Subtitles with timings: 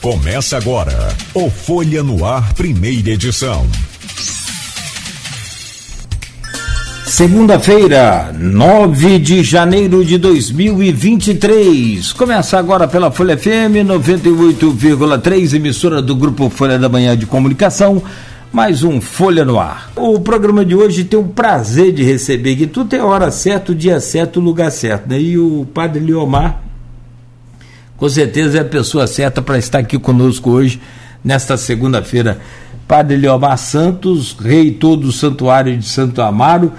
[0.00, 3.66] Começa agora o Folha no Ar, primeira edição.
[7.04, 12.14] Segunda-feira, 9 de janeiro de 2023.
[12.14, 18.02] Começa agora pela Folha FM 98,3, emissora do Grupo Folha da Manhã de Comunicação.
[18.50, 19.92] Mais um Folha no Ar.
[19.94, 23.74] O programa de hoje tem o prazer de receber que tudo tem hora certa, o
[23.74, 25.06] dia certo, o lugar certo.
[25.10, 25.20] Né?
[25.20, 26.69] E o Padre Liomar
[28.00, 30.80] com certeza é a pessoa certa para estar aqui conosco hoje,
[31.22, 32.40] nesta segunda-feira.
[32.88, 36.72] Padre Leomar Santos, reitor do Santuário de Santo Amaro.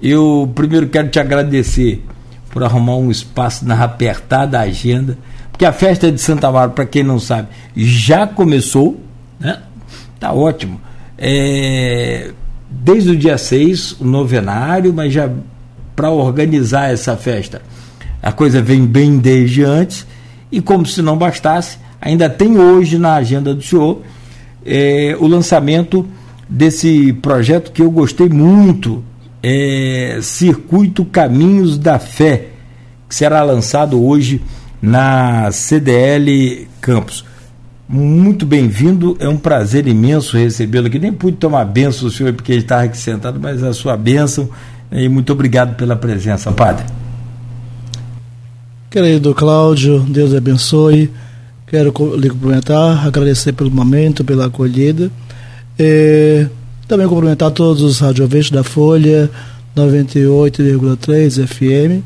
[0.00, 2.04] Eu primeiro quero te agradecer
[2.50, 5.18] por arrumar um espaço na apertada agenda,
[5.50, 9.00] porque a festa de Santo Amaro, para quem não sabe, já começou,
[9.40, 9.60] né?
[10.20, 10.80] Tá ótimo.
[11.18, 12.30] É,
[12.70, 15.28] desde o dia 6, o novenário, mas já
[15.96, 17.60] para organizar essa festa,
[18.22, 20.06] a coisa vem bem desde antes
[20.50, 24.02] e como se não bastasse, ainda tem hoje na agenda do senhor
[24.64, 26.06] é, o lançamento
[26.48, 29.02] desse projeto que eu gostei muito,
[29.42, 32.48] é, Circuito Caminhos da Fé,
[33.08, 34.42] que será lançado hoje
[34.80, 37.24] na CDL Campos.
[37.88, 40.98] Muito bem-vindo, é um prazer imenso recebê-lo aqui.
[40.98, 44.48] Nem pude tomar benção do senhor porque ele estava aqui sentado, mas a sua bênção
[44.92, 46.84] e muito obrigado pela presença, padre.
[48.90, 51.10] Querido Cláudio, Deus abençoe.
[51.66, 55.10] Quero lhe cumprimentar, agradecer pelo momento, pela acolhida.
[55.78, 56.46] E
[56.86, 59.30] também cumprimentar todos os radiovintes da Folha
[59.76, 62.02] 98,3 FM.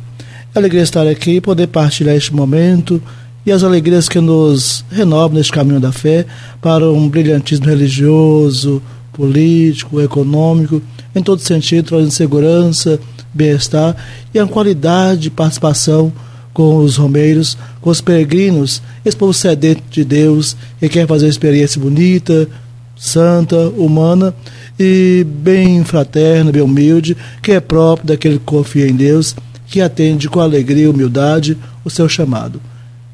[0.52, 3.00] É alegria estar aqui e poder partilhar este momento
[3.46, 6.26] e as alegrias que nos renovam neste caminho da fé
[6.60, 10.82] para um brilhantismo religioso, político, econômico,
[11.14, 12.98] em todo sentido, trazendo segurança,
[13.32, 13.94] bem-estar
[14.34, 16.12] e a qualidade de participação
[16.52, 21.30] com os romeiros, com os peregrinos, esse povo sedento de Deus, que quer fazer uma
[21.30, 22.48] experiência bonita,
[22.96, 24.34] santa, humana
[24.78, 29.34] e bem fraterna, bem humilde, que é próprio daquele que confia em Deus,
[29.66, 32.60] que atende com alegria e humildade o seu chamado.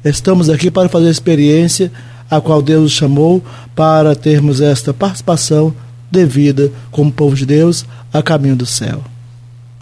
[0.03, 1.91] Estamos aqui para fazer a experiência
[2.29, 3.43] a qual Deus nos chamou
[3.75, 5.73] para termos esta participação
[6.11, 9.03] devida como povo de Deus a caminho do céu.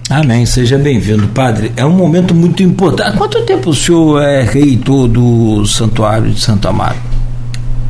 [0.09, 1.73] Amém, seja bem-vindo, padre.
[1.75, 3.09] É um momento muito importante.
[3.09, 6.95] Há quanto tempo o senhor é reitor do Santuário de Santo Amaro?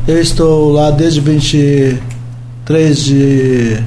[0.06, 3.78] Eu estou lá desde 23 de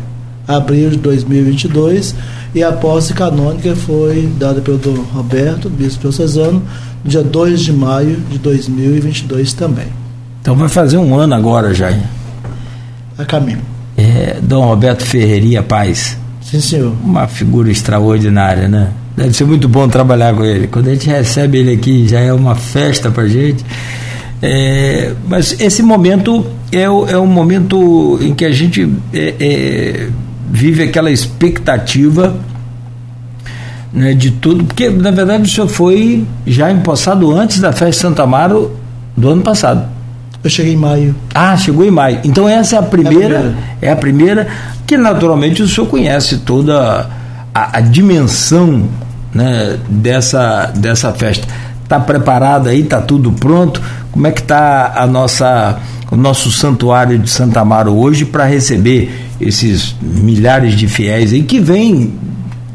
[0.48, 2.16] abril de 2022
[2.56, 6.64] e a posse canônica foi dada pelo Dom Roberto, bispo diocesano,
[7.04, 9.88] no dia 2 de maio de 2022 também.
[10.42, 11.94] Então vai fazer um ano agora já.
[13.18, 13.62] A caminho.
[13.98, 16.21] É, Dom Roberto Ferreira Paz
[16.52, 16.94] Sim, senhor.
[17.02, 18.92] Uma figura extraordinária, né?
[19.16, 20.68] Deve ser muito bom trabalhar com ele.
[20.68, 23.64] Quando a gente recebe ele aqui, já é uma festa pra gente.
[24.42, 30.10] É, mas esse momento é, é um momento em que a gente é, é,
[30.50, 32.36] vive aquela expectativa
[33.94, 37.96] né, de tudo, porque na verdade o senhor foi já empossado antes da festa de
[37.96, 38.76] Santa Amaro
[39.16, 39.88] do ano passado.
[40.44, 41.16] Eu cheguei em maio.
[41.34, 42.20] Ah, chegou em maio.
[42.24, 44.48] Então essa é a primeira, é a primeira, é a primeira
[44.88, 47.10] que naturalmente o senhor conhece toda
[47.54, 48.90] a, a dimensão
[49.34, 51.48] né, dessa, dessa festa.
[51.84, 52.82] Está preparado aí?
[52.82, 53.82] Está tudo pronto?
[54.12, 55.80] Como é que está a nossa
[56.12, 59.10] o nosso santuário de Santa Amaro hoje para receber
[59.40, 62.14] esses milhares de fiéis aí que vêm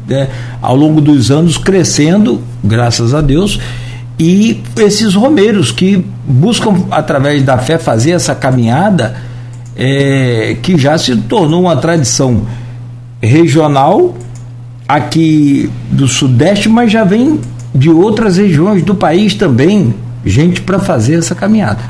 [0.07, 0.27] né,
[0.59, 3.59] ao longo dos anos crescendo, graças a Deus,
[4.19, 9.15] e esses romeiros que buscam, através da fé, fazer essa caminhada
[9.75, 12.47] é, que já se tornou uma tradição
[13.21, 14.17] regional
[14.87, 17.39] aqui do Sudeste, mas já vem
[17.75, 19.93] de outras regiões do país também,
[20.25, 21.81] gente para fazer essa caminhada.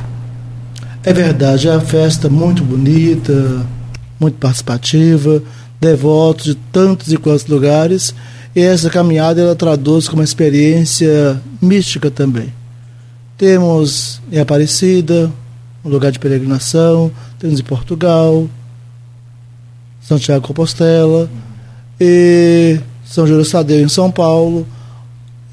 [1.03, 3.65] É verdade, é uma festa muito bonita,
[4.19, 5.41] muito participativa,
[5.79, 8.13] devotos de tantos e quantos lugares
[8.61, 12.53] essa caminhada ela traduz como uma experiência mística também.
[13.37, 15.31] Temos em Aparecida,
[15.85, 18.47] um lugar de peregrinação, temos em Portugal,
[20.01, 21.29] Santiago Compostela,
[21.99, 24.65] e São Jerusalém em São Paulo.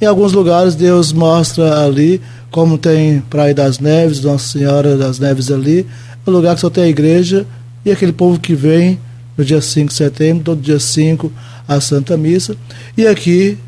[0.00, 5.50] Em alguns lugares Deus mostra ali, como tem Praia das Neves, Nossa Senhora das Neves
[5.50, 5.86] ali,
[6.26, 7.46] é um lugar que só tem a igreja
[7.84, 8.98] e aquele povo que vem
[9.36, 11.30] no dia 5 de setembro, todo dia 5
[11.66, 12.56] a Santa Missa.
[12.96, 13.58] E aqui,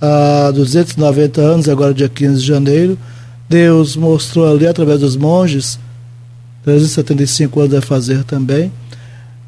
[0.00, 2.98] há 290 anos, agora dia 15 de janeiro,
[3.48, 5.78] Deus mostrou ali, através dos monges,
[6.64, 8.72] 375 anos a fazer também,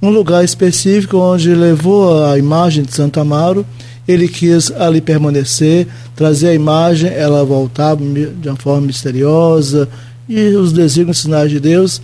[0.01, 3.67] um lugar específico onde levou a imagem de Santo Amaro,
[4.07, 9.89] ele quis ali permanecer, trazer a imagem, ela voltava de uma forma misteriosa,
[10.29, 12.01] e os desígnios sinais de Deus.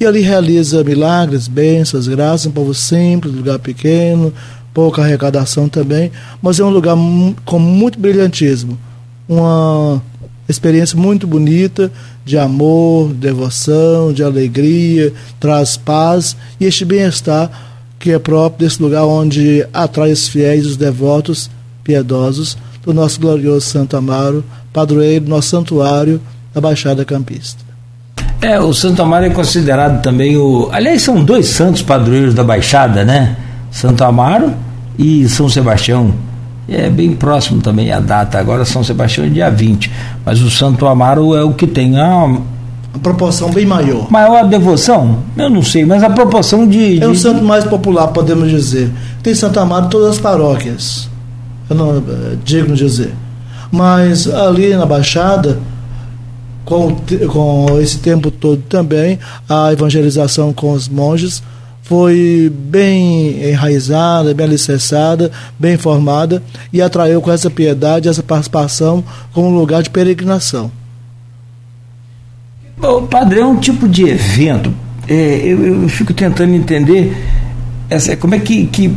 [0.00, 4.32] E ali realiza milagres, bênçãos, graças, um povo simples, lugar pequeno,
[4.72, 6.96] pouca arrecadação também, mas é um lugar
[7.44, 8.78] com muito brilhantismo.
[9.28, 10.00] Uma
[10.48, 11.90] experiência muito bonita
[12.24, 17.50] de amor, devoção, de alegria, traz paz e este bem-estar
[17.98, 21.50] que é próprio desse lugar onde atrai os fiéis, os devotos
[21.82, 26.20] piedosos do nosso glorioso Santo Amaro, padroeiro, nosso santuário
[26.54, 27.67] da Baixada Campista.
[28.40, 30.68] É, o Santo Amaro é considerado também o.
[30.72, 33.36] Aliás, são dois santos padroeiros da Baixada, né?
[33.70, 34.52] Santo Amaro
[34.98, 36.12] e São Sebastião.
[36.68, 38.38] É bem próximo também a data.
[38.38, 39.90] Agora São Sebastião é dia 20.
[40.24, 42.36] Mas o Santo Amaro é o que tem a.
[42.94, 44.10] A proporção bem maior.
[44.10, 45.18] Maior a devoção?
[45.36, 46.98] Eu não sei, mas a proporção de.
[46.98, 47.02] de...
[47.02, 48.90] É o santo mais popular, podemos dizer.
[49.22, 51.08] Tem Santo Amaro em todas as paróquias.
[51.68, 52.00] Eu não é
[52.44, 53.14] digno dizer.
[53.70, 55.58] Mas ali na Baixada,
[56.68, 56.94] com,
[57.28, 59.18] com esse tempo todo também,
[59.48, 61.42] a evangelização com os monges
[61.82, 69.48] foi bem enraizada, bem alicerçada, bem formada e atraiu com essa piedade, essa participação como
[69.48, 70.70] lugar de peregrinação.
[72.82, 74.70] O padre, é um tipo de evento,
[75.08, 77.16] é, eu, eu, fico tentando entender
[77.88, 78.94] essa, como é que, que,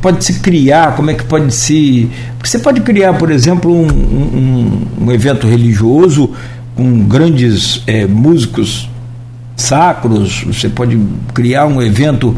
[0.00, 2.08] pode se criar, como é que pode se.
[2.36, 6.32] Porque você pode criar, por exemplo, um, um, um evento religioso
[6.78, 8.88] com grandes é, músicos
[9.56, 10.96] sacros, você pode
[11.34, 12.36] criar um evento,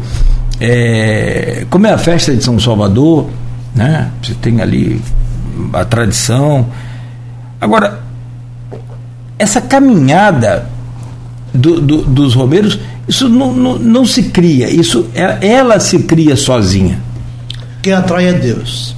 [0.59, 3.29] é, como é a festa de São Salvador,
[3.75, 4.09] né?
[4.19, 4.99] Você tem ali
[5.71, 6.65] a tradição.
[7.61, 8.01] Agora,
[9.37, 10.67] essa caminhada
[11.53, 16.35] do, do, dos romeiros, isso não, não, não, se cria, isso é, ela se cria
[16.35, 16.99] sozinha.
[17.83, 18.95] Quem atrai é Deus.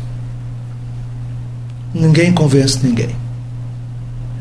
[1.94, 3.22] Ninguém convence ninguém.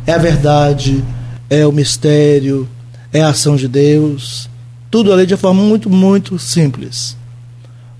[0.07, 1.05] É a verdade,
[1.49, 2.69] é o mistério,
[3.13, 4.49] é a ação de Deus.
[4.91, 7.17] Tudo ali de forma muito, muito simples.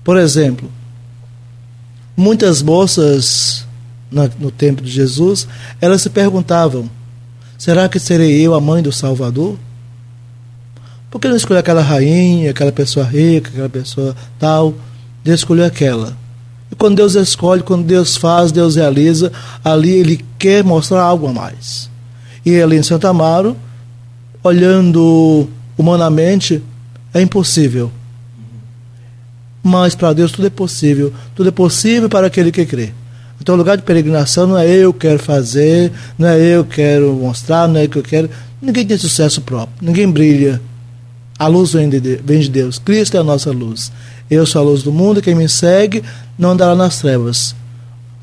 [0.03, 0.69] Por exemplo,
[2.15, 3.65] muitas moças
[4.11, 5.47] no tempo de Jesus,
[5.81, 6.89] elas se perguntavam:
[7.57, 9.57] será que serei eu a mãe do Salvador?
[11.09, 14.73] Por que não escolher aquela rainha, aquela pessoa rica, aquela pessoa tal?
[15.23, 16.17] Deus escolheu aquela.
[16.71, 19.31] E quando Deus escolhe, quando Deus faz, Deus realiza,
[19.63, 21.89] ali Ele quer mostrar algo a mais.
[22.45, 23.55] E ali em Santa Amaro,
[24.43, 25.47] olhando
[25.77, 26.61] humanamente,
[27.13, 27.91] é impossível.
[29.61, 31.13] Mas para Deus tudo é possível.
[31.35, 32.91] Tudo é possível para aquele que crê.
[33.39, 36.75] Então, o lugar de peregrinação não é eu que quero fazer, não é eu que
[36.75, 38.29] quero mostrar, não é eu que eu quero.
[38.61, 40.61] Ninguém tem sucesso próprio, ninguém brilha.
[41.37, 42.79] A luz vem de, vem de Deus.
[42.79, 43.91] Cristo é a nossa luz.
[44.29, 46.03] Eu sou a luz do mundo, quem me segue
[46.37, 47.55] não andará nas trevas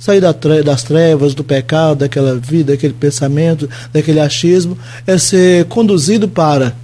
[0.00, 0.22] sair
[0.64, 4.76] das trevas, do pecado, daquela vida, daquele pensamento, daquele achismo,
[5.06, 6.74] é ser conduzido para.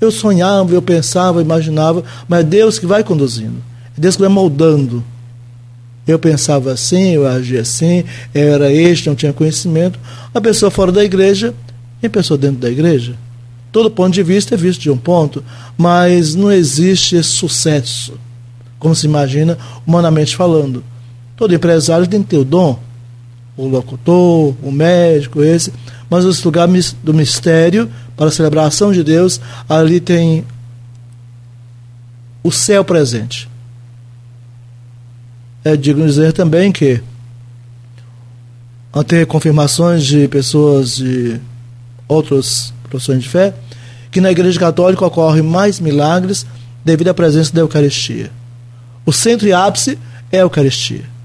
[0.00, 3.62] Eu sonhava, eu pensava, imaginava, mas é Deus que vai conduzindo.
[3.96, 5.04] É Deus que vai moldando.
[6.04, 9.98] Eu pensava assim, eu agia assim, eu era este, não tinha conhecimento.
[10.34, 11.54] A pessoa fora da igreja
[12.02, 13.14] e a pessoa dentro da igreja.
[13.70, 15.44] Todo ponto de vista é visto de um ponto,
[15.78, 18.14] mas não existe sucesso,
[18.80, 19.56] como se imagina
[19.86, 20.82] humanamente falando.
[21.36, 22.80] Todo empresário tem que ter o dom,
[23.56, 25.72] o locutor, o médico, esse.
[26.08, 26.66] Mas esse lugar
[27.02, 29.38] do mistério, para a celebração de Deus,
[29.68, 30.46] ali tem
[32.42, 33.48] o céu presente.
[35.62, 37.02] É digno dizer também que,
[38.94, 41.38] ante confirmações de pessoas de
[42.08, 43.52] outras profissões de fé,
[44.10, 46.46] que na Igreja Católica ocorrem mais milagres
[46.82, 48.30] devido à presença da Eucaristia.
[49.04, 49.98] O centro e ápice
[50.32, 51.15] é a Eucaristia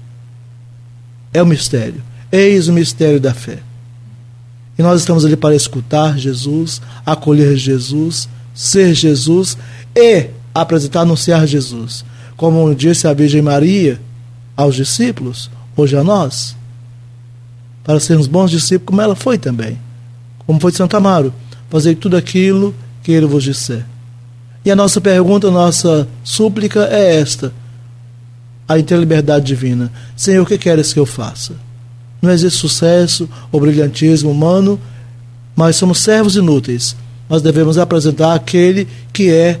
[1.32, 2.02] é o mistério.
[2.30, 3.58] Eis o mistério da fé.
[4.78, 9.56] E nós estamos ali para escutar Jesus, acolher Jesus, ser Jesus
[9.94, 12.04] e apresentar, anunciar Jesus.
[12.36, 14.00] Como disse a Virgem Maria
[14.56, 16.56] aos discípulos, hoje a nós,
[17.84, 19.78] para sermos bons discípulos, como ela foi também.
[20.46, 21.32] Como foi de Santo Amaro,
[21.68, 23.84] fazer tudo aquilo que ele vos disser.
[24.64, 27.52] E a nossa pergunta, a nossa súplica é esta:
[28.68, 29.90] a interberdade divina.
[30.16, 31.54] Senhor, o que queres que eu faça?
[32.20, 34.80] Não existe sucesso ou brilhantismo humano,
[35.56, 36.96] mas somos servos inúteis.
[37.28, 39.60] Nós devemos apresentar aquele que é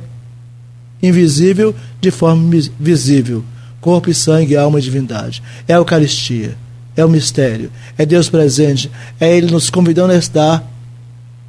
[1.02, 3.44] invisível de forma visível
[3.82, 5.42] corpo e sangue, alma e divindade.
[5.68, 6.56] É a Eucaristia,
[6.96, 8.90] é o mistério, é Deus presente,
[9.20, 10.64] é Ele nos convidando a estar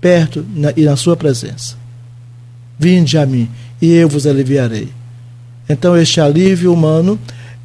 [0.02, 0.44] perto
[0.76, 1.78] e na Sua presença.
[2.78, 4.90] Vinde a mim e eu vos aliviarei.
[5.70, 7.18] Então, este alívio humano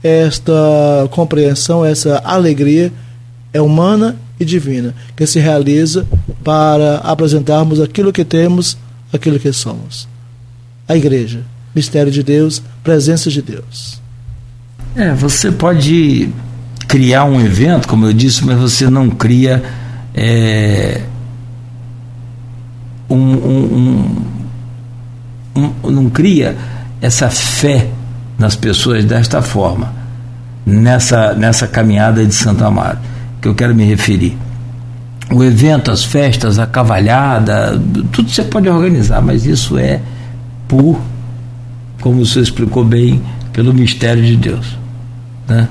[0.03, 0.53] esta
[1.11, 2.93] compreensão, essa alegria
[3.53, 6.07] é humana e divina, que se realiza
[6.45, 8.79] para apresentarmos aquilo que temos,
[9.13, 10.09] aquilo que somos.
[10.87, 11.43] A igreja,
[11.75, 14.01] mistério de Deus, presença de Deus.
[14.95, 16.31] É, você pode
[16.87, 19.63] criar um evento, como eu disse, mas você não cria
[20.15, 21.03] é,
[23.11, 24.25] um, um,
[25.57, 26.57] um, um, não cria
[27.01, 27.91] essa fé
[28.39, 29.93] nas pessoas desta forma,
[30.65, 32.99] nessa, nessa caminhada de Santa Amaro,
[33.43, 34.39] que eu quero me referir.
[35.31, 37.79] O evento, as festas, a cavalhada,
[38.13, 40.01] tudo você pode organizar, mas isso é
[40.67, 40.99] por,
[42.01, 44.79] como você explicou bem, pelo mistério de Deus.
[45.47, 45.69] Né?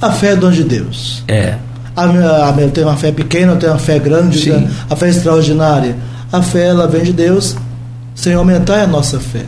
[0.00, 1.24] A fé é dom de Deus.
[1.26, 1.56] É.
[1.96, 4.52] A, a, eu tenho uma fé pequena, eu tenho uma fé grande,
[4.88, 5.96] a fé extraordinária.
[6.32, 7.56] A fé, ela vem de Deus
[8.14, 9.44] sem aumentar a nossa fé.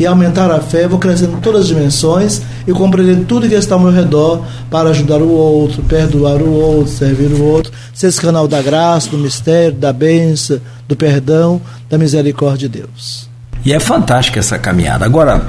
[0.00, 3.76] E aumentar a fé, vou crescendo em todas as dimensões e compreendendo tudo que está
[3.76, 8.20] ao meu redor para ajudar o outro, perdoar o outro, servir o outro, ser esse
[8.20, 13.28] canal da graça, do mistério, da bênção, do perdão, da misericórdia de Deus.
[13.64, 15.04] E é fantástica essa caminhada.
[15.04, 15.46] Agora,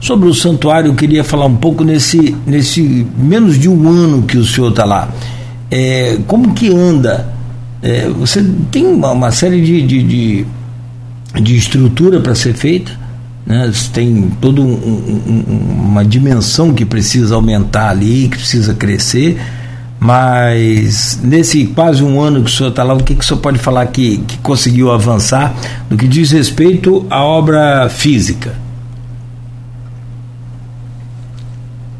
[0.00, 4.38] Sobre o santuário, eu queria falar um pouco nesse, nesse menos de um ano que
[4.38, 5.10] o senhor está lá.
[5.70, 7.28] É, como que anda?
[7.82, 10.46] É, você tem uma, uma série de, de, de,
[11.42, 12.92] de estrutura para ser feita,
[13.50, 13.72] né?
[13.92, 19.40] Tem toda um, um, uma dimensão que precisa aumentar ali, que precisa crescer.
[19.98, 23.40] Mas nesse quase um ano que o senhor está lá, o que, que o senhor
[23.40, 25.52] pode falar que, que conseguiu avançar
[25.90, 28.54] no que diz respeito à obra física?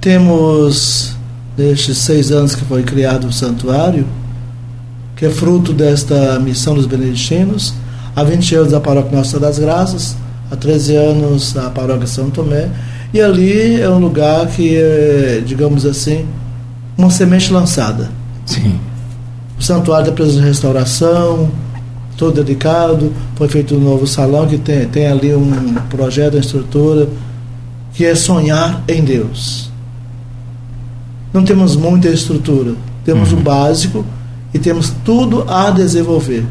[0.01, 1.17] Temos,
[1.59, 4.07] nestes seis anos que foi criado o santuário,
[5.17, 7.75] que é fruto desta missão dos beneditinos,
[8.15, 10.17] há 20 anos a paróquia Nossa das Graças,
[10.51, 12.69] há 13 anos a paróquia São Tomé,
[13.13, 16.27] e ali é um lugar que é, digamos assim,
[16.97, 18.11] uma semente lançada.
[18.47, 18.79] Sim.
[19.59, 21.51] O santuário da presença de restauração,
[22.17, 27.09] todo dedicado, foi feito um novo salão que tem, tem ali um projeto, uma estrutura,
[27.93, 29.71] que é sonhar em Deus
[31.33, 32.75] não temos muita estrutura.
[33.05, 33.39] Temos uhum.
[33.39, 34.05] o básico
[34.53, 36.45] e temos tudo a desenvolver.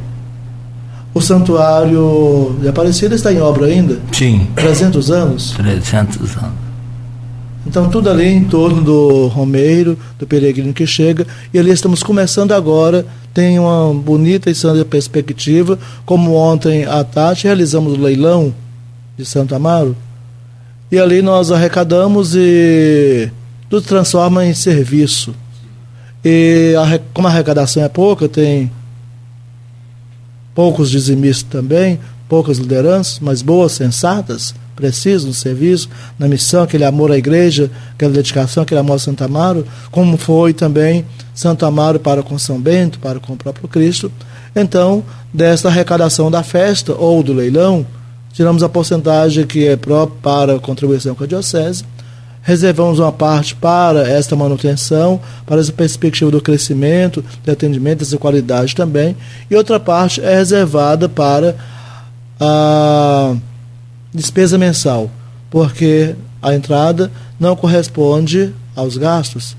[1.19, 3.99] O santuário de Aparecida está em obra ainda?
[4.09, 4.47] Sim.
[4.55, 5.51] 300 anos?
[5.51, 6.53] 300 anos.
[7.67, 12.53] Então, tudo ali em torno do Romeiro, do peregrino que chega, e ali estamos começando
[12.53, 13.05] agora.
[13.33, 15.77] Tem uma bonita e santa perspectiva.
[16.05, 18.55] Como ontem à tarde realizamos o leilão
[19.17, 19.97] de Santo Amaro,
[20.89, 23.29] e ali nós arrecadamos e
[23.69, 25.35] tudo transforma em serviço.
[26.23, 28.71] E a, como a arrecadação é pouca, tem
[30.59, 31.97] poucos dizimistas também,
[32.27, 35.87] poucas lideranças, mas boas, sensatas, precisas no serviço,
[36.19, 40.51] na missão, aquele amor à igreja, aquela dedicação, aquele amor a Santo Amaro, como foi
[40.51, 44.11] também Santo Amaro para com São Bento, para com o próprio Cristo.
[44.53, 45.01] Então,
[45.33, 47.87] desta arrecadação da festa ou do leilão,
[48.33, 51.85] tiramos a porcentagem que é própria para a contribuição com a Diocese
[52.41, 58.75] reservamos uma parte para esta manutenção, para essa perspectiva do crescimento, do atendimento, dessa qualidade
[58.75, 59.15] também,
[59.50, 61.55] e outra parte é reservada para
[62.39, 63.36] a
[64.13, 65.10] despesa mensal,
[65.50, 69.55] porque a entrada não corresponde aos gastos.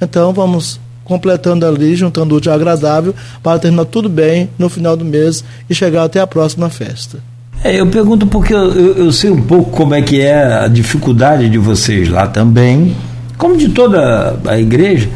[0.00, 5.04] Então vamos completando ali, juntando o útil agradável, para terminar tudo bem no final do
[5.04, 7.18] mês e chegar até a próxima festa.
[7.64, 10.66] É, eu pergunto porque eu, eu, eu, sei um pouco como é que é a
[10.66, 12.96] dificuldade de vocês lá também,
[13.38, 15.08] como de toda a igreja.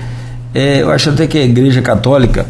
[0.54, 2.46] É, eu acho até que a igreja católica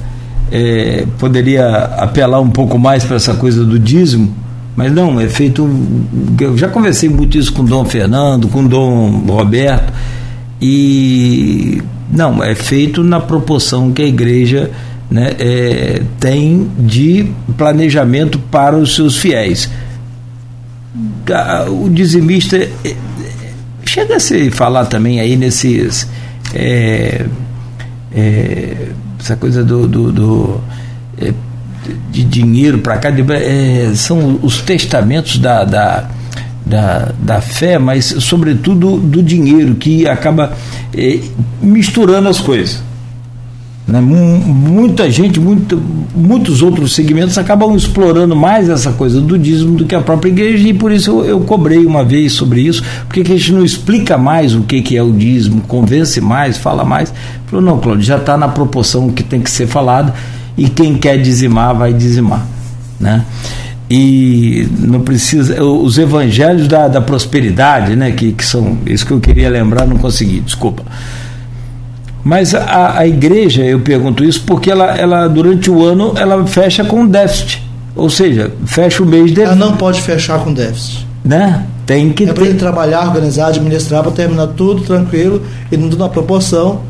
[0.52, 1.66] é, poderia
[1.98, 4.34] apelar um pouco mais para essa coisa do dízimo,
[4.76, 5.66] mas não, é feito.
[6.38, 9.94] Eu já conversei muito isso com o Dom Fernando, com o Dom Roberto,
[10.60, 14.70] e não, é feito na proporção que a igreja
[15.10, 19.70] né, é, tem de planejamento para os seus fiéis
[21.68, 22.96] o dizimista é, é,
[23.84, 26.08] chega a se falar também aí nesses
[26.54, 27.26] é,
[28.14, 28.88] é,
[29.20, 30.60] essa coisa do, do, do
[31.18, 31.32] é,
[32.10, 36.10] de dinheiro para cá de, é, são os testamentos da, da,
[36.64, 40.56] da, da, fé mas sobretudo do dinheiro que acaba
[41.60, 42.82] misturando as coisas
[43.86, 44.00] né?
[44.00, 45.80] Muita gente, muito,
[46.14, 50.68] muitos outros segmentos acabam explorando mais essa coisa do dízimo do que a própria igreja,
[50.68, 53.64] e por isso eu, eu cobrei uma vez sobre isso, porque que a gente não
[53.64, 57.14] explica mais o que, que é o dízimo, convence mais, fala mais.
[57.46, 60.12] Falou, não, Cláudio, já está na proporção que tem que ser falado,
[60.58, 62.44] e quem quer dizimar vai dizimar.
[62.98, 63.24] Né?
[63.88, 69.20] e não precisa os evangelhos da, da prosperidade né que, que são isso que eu
[69.20, 70.82] queria lembrar não consegui desculpa
[72.26, 76.84] Mas a, a igreja, eu pergunto isso porque ela, ela, durante o ano, ela fecha
[76.84, 77.62] com déficit.
[77.94, 79.42] Ou seja, fecha o mês de.
[79.42, 81.06] Ela não pode fechar com déficit.
[81.24, 81.64] Né?
[81.86, 85.40] Tem que é para ele trabalhar, organizar, administrar, para terminar tudo tranquilo
[85.70, 86.80] e não na proporção,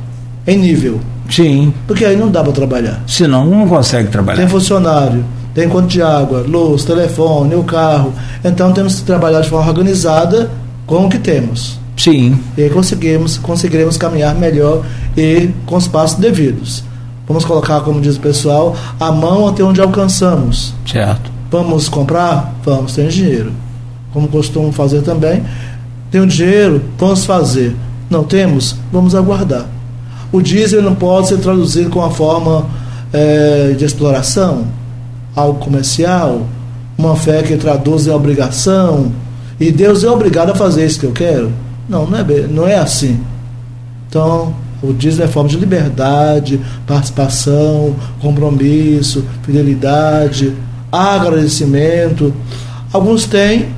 [0.47, 1.01] em nível.
[1.29, 1.75] Sim.
[1.87, 3.03] Porque aí não dá para trabalhar.
[3.07, 4.39] Senão não consegue trabalhar.
[4.39, 5.23] Tem funcionário,
[5.55, 8.15] tem conta de água, luz, telefone, o carro.
[8.43, 10.51] Então temos que trabalhar de forma organizada
[10.87, 11.79] com o que temos.
[11.97, 12.39] Sim.
[12.57, 14.85] E aí conseguimos, conseguiremos caminhar melhor
[15.17, 16.85] e com os passos devidos.
[17.27, 20.75] Vamos colocar, como diz o pessoal, a mão até onde alcançamos.
[20.87, 21.31] Certo.
[21.51, 22.55] Vamos comprar?
[22.65, 23.53] Vamos, tem dinheiro.
[24.13, 25.43] Como costumo fazer também.
[26.11, 26.83] Tem o dinheiro?
[26.99, 27.75] Vamos fazer.
[28.09, 28.77] Não temos?
[28.93, 29.67] Vamos aguardar.
[30.31, 32.67] O diesel não pode ser traduzido com uma forma
[33.13, 34.67] é, de exploração,
[35.35, 36.47] algo comercial,
[36.99, 39.13] uma fé que traduz em obrigação,
[39.59, 41.51] e Deus é obrigado a fazer isso que eu quero.
[41.89, 43.21] Não, não é, não é assim.
[44.09, 50.55] Então, o dízimo é forma de liberdade, participação, compromisso, fidelidade,
[50.91, 52.33] agradecimento.
[52.93, 53.69] Alguns têm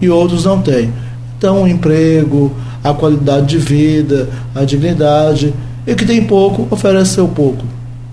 [0.00, 0.92] e outros não têm.
[1.36, 5.54] Então, o emprego, a qualidade de vida, a dignidade.
[5.86, 7.64] E que tem pouco, oferece seu pouco.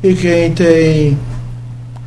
[0.02, 1.18] E quem tem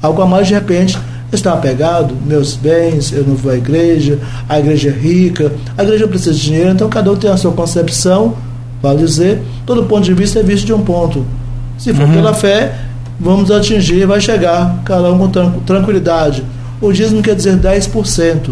[0.01, 0.99] algo a mais, de repente,
[1.37, 4.19] está apegado, meus bens, eu não vou à igreja,
[4.49, 7.53] a igreja é rica, a igreja precisa de dinheiro, então cada um tem a sua
[7.53, 8.35] concepção,
[8.83, 11.27] vale dizer, todo ponto de vista é visto de um ponto.
[11.77, 12.15] Se for uhum.
[12.15, 12.75] pela fé,
[13.21, 16.43] vamos atingir, vai chegar, cada um com tranquilidade.
[16.81, 18.51] O dízimo quer dizer 10%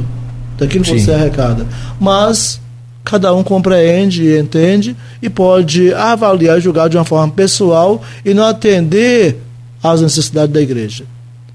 [0.58, 0.98] daquilo que Sim.
[0.98, 1.66] você arrecada.
[1.98, 2.60] Mas
[3.04, 8.34] cada um compreende e entende e pode avaliar e julgar de uma forma pessoal e
[8.34, 9.40] não atender
[9.82, 11.04] às necessidades da igreja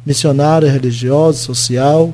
[0.05, 2.13] missionária, religiosa, social.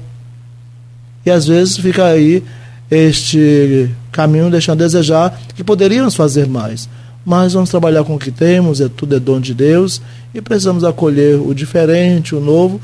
[1.25, 2.44] E às vezes fica aí
[2.89, 6.89] este caminho deixando a desejar que poderíamos fazer mais.
[7.25, 10.01] Mas vamos trabalhar com o que temos, é tudo é dom de Deus
[10.34, 12.79] e precisamos acolher o diferente, o novo.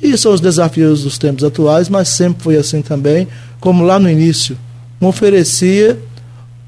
[0.00, 3.26] E são os desafios dos tempos atuais, mas sempre foi assim também,
[3.58, 4.56] como lá no início.
[5.00, 5.98] Um oferecia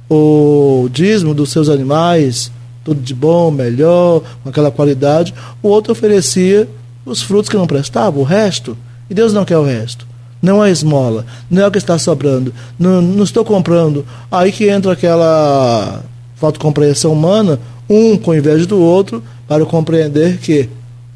[0.08, 2.50] o dízimo dos seus animais,
[2.82, 5.32] tudo de bom, melhor, com aquela qualidade.
[5.62, 6.68] O outro oferecia
[7.04, 8.76] os frutos que não prestavam, o resto,
[9.08, 10.06] e Deus não quer o resto.
[10.42, 14.06] Não é esmola, não é o que está sobrando, não, não estou comprando.
[14.30, 16.02] Aí que entra aquela
[16.36, 17.58] falta de compreensão humana,
[17.88, 20.68] um com inveja do outro, para compreender que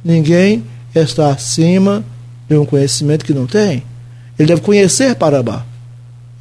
[0.05, 0.63] ninguém
[0.95, 2.05] está acima
[2.49, 3.83] de um conhecimento que não tem.
[4.39, 5.65] Ele deve conhecer para.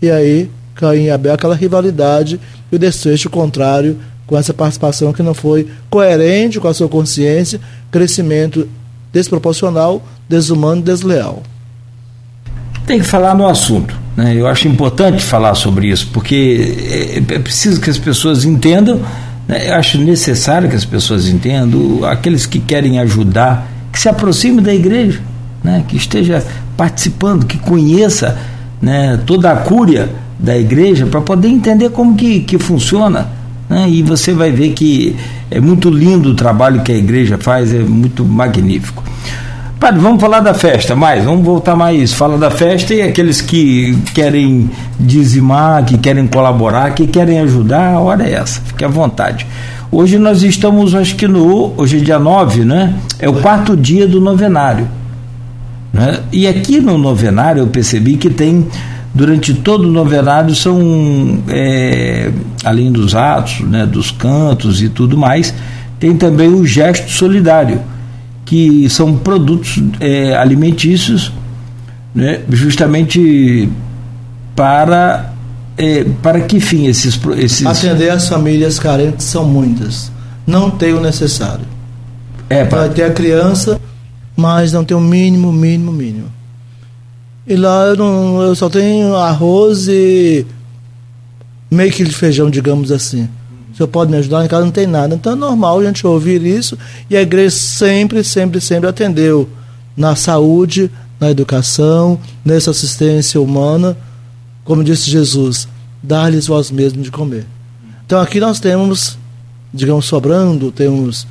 [0.02, 2.40] E aí, Caim e Abel, aquela rivalidade
[2.72, 7.60] e o desfecho contrário com essa participação que não foi coerente com a sua consciência,
[7.92, 8.68] crescimento
[9.14, 11.44] desproporcional, desumano e desleal.
[12.88, 13.96] Tem que falar no assunto.
[14.18, 14.36] Né?
[14.36, 16.76] Eu acho importante falar sobre isso, porque
[17.30, 19.00] é, é preciso que as pessoas entendam,
[19.48, 19.70] né?
[19.70, 24.74] eu acho necessário que as pessoas entendam, aqueles que querem ajudar, que se aproximem da
[24.74, 25.22] igreja,
[25.64, 25.86] né?
[25.88, 26.44] que esteja
[26.76, 28.38] participando, que conheça
[28.82, 33.30] né, toda a cúria da igreja para poder entender como que, que funciona.
[33.70, 33.90] Né?
[33.90, 35.16] E você vai ver que
[35.54, 39.04] é muito lindo o trabalho que a igreja faz, é muito magnífico.
[39.80, 42.12] Padre, vamos falar da festa mais, vamos voltar mais.
[42.12, 48.00] Fala da festa e aqueles que querem dizimar, que querem colaborar, que querem ajudar, a
[48.00, 49.46] hora é essa, fique à vontade.
[49.92, 51.74] Hoje nós estamos, acho que no.
[51.78, 52.96] Hoje é dia 9, né?
[53.20, 54.88] É o quarto dia do novenário.
[55.94, 56.22] Né?
[56.32, 58.66] E aqui no novenário eu percebi que tem
[59.14, 62.32] durante todo o novenário são, é,
[62.64, 65.54] além dos atos, né, dos cantos e tudo mais,
[66.00, 67.82] tem também o gesto solidário,
[68.46, 71.32] que são produtos é, alimentícios,
[72.14, 73.70] né, justamente
[74.56, 75.34] para
[75.76, 80.12] é, para que fim esses, esses atender as famílias carentes são muitas,
[80.46, 81.66] não tem o necessário.
[82.50, 83.82] É, para ter a criança,
[84.36, 86.28] mas não tem o mínimo, mínimo, mínimo.
[87.48, 90.46] E lá eu, não, eu só tenho arroz e
[91.74, 93.28] meio quilo de feijão, digamos assim.
[93.74, 94.46] O senhor pode me ajudar?
[94.46, 95.16] Em casa não tem nada.
[95.16, 96.78] Então é normal a gente ouvir isso
[97.10, 99.50] e a igreja sempre, sempre, sempre atendeu
[99.98, 103.98] na saúde, na educação, nessa assistência humana.
[104.64, 105.68] Como disse Jesus,
[106.02, 107.46] dar-lhes vós mesmos de comer.
[108.06, 109.18] Então aqui nós temos,
[109.74, 111.26] digamos, sobrando, temos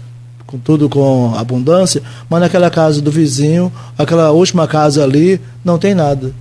[0.47, 5.95] com tudo com abundância, mas naquela casa do vizinho, aquela última casa ali, não tem
[5.95, 6.35] nada.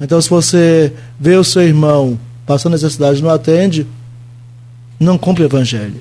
[0.00, 2.18] Então, se você vê o seu irmão
[2.50, 3.86] passando necessidade e não atende,
[4.98, 6.00] não compre o evangelho.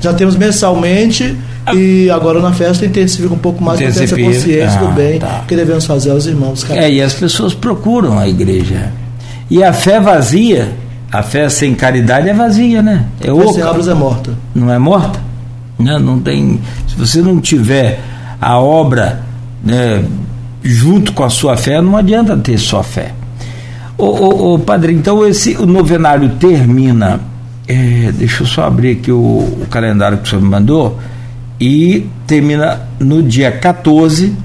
[0.00, 1.36] Já temos mensalmente
[1.74, 5.42] e agora na festa intensifica um pouco mais essa consciência ah, do bem tá.
[5.48, 6.64] que devemos fazer aos irmãos.
[6.70, 8.92] É, e as pessoas procuram a igreja.
[9.50, 10.72] E a fé vazia
[11.10, 13.06] A fé sem caridade é vazia, né?
[13.20, 13.52] É oca.
[13.52, 14.30] Sem obras é morta.
[14.54, 15.18] Não é morta?
[15.76, 15.98] Né?
[15.98, 16.60] Não tem.
[16.86, 17.98] Se você não tiver
[18.40, 19.22] a obra
[19.64, 20.04] né,
[20.62, 23.12] junto com a sua fé, não adianta ter só fé.
[23.96, 27.20] Ô, ô, ô padre, então esse o novenário termina.
[27.66, 30.98] É, deixa eu só abrir aqui o, o calendário que o senhor me mandou.
[31.60, 34.36] E termina no dia 14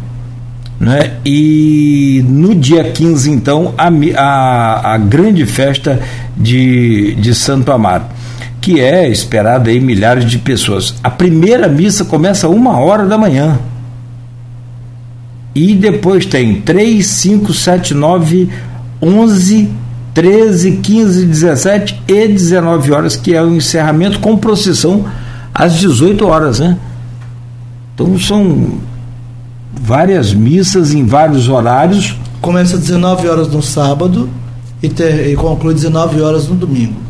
[0.79, 1.15] né?
[1.25, 5.99] E no dia 15, então, a, a, a grande festa
[6.37, 8.05] de, de Santo Amaro,
[8.61, 10.95] que é esperada aí milhares de pessoas.
[11.03, 13.59] A primeira missa começa uma hora da manhã.
[15.53, 18.49] E depois tem 3, 5, 7, 9,
[19.01, 19.69] 11,
[20.13, 25.05] 13, 15, 17 e 19 horas, que é o encerramento com procissão
[25.53, 26.77] às 18 horas, né?
[27.93, 28.79] Então são
[29.73, 32.15] várias missas em vários horários.
[32.41, 34.29] Começa às 19 horas no sábado
[34.81, 37.08] e, ter, e conclui 19 horas no domingo.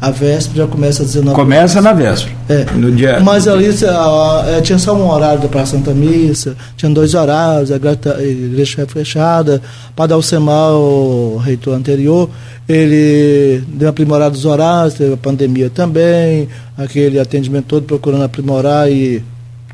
[0.00, 1.84] A véspera já começa às 19 Começa horas.
[1.84, 2.36] na véspera.
[2.48, 2.64] É.
[2.74, 3.18] No dia...
[3.20, 7.76] Mas ali a, tinha só um horário para a Santa Missa, tinha dois horários, a
[8.22, 9.60] igreja fechada.
[9.96, 12.30] Para dar o reitor anterior,
[12.68, 19.22] ele deu aprimorado os horários, teve a pandemia também, aquele atendimento todo procurando aprimorar e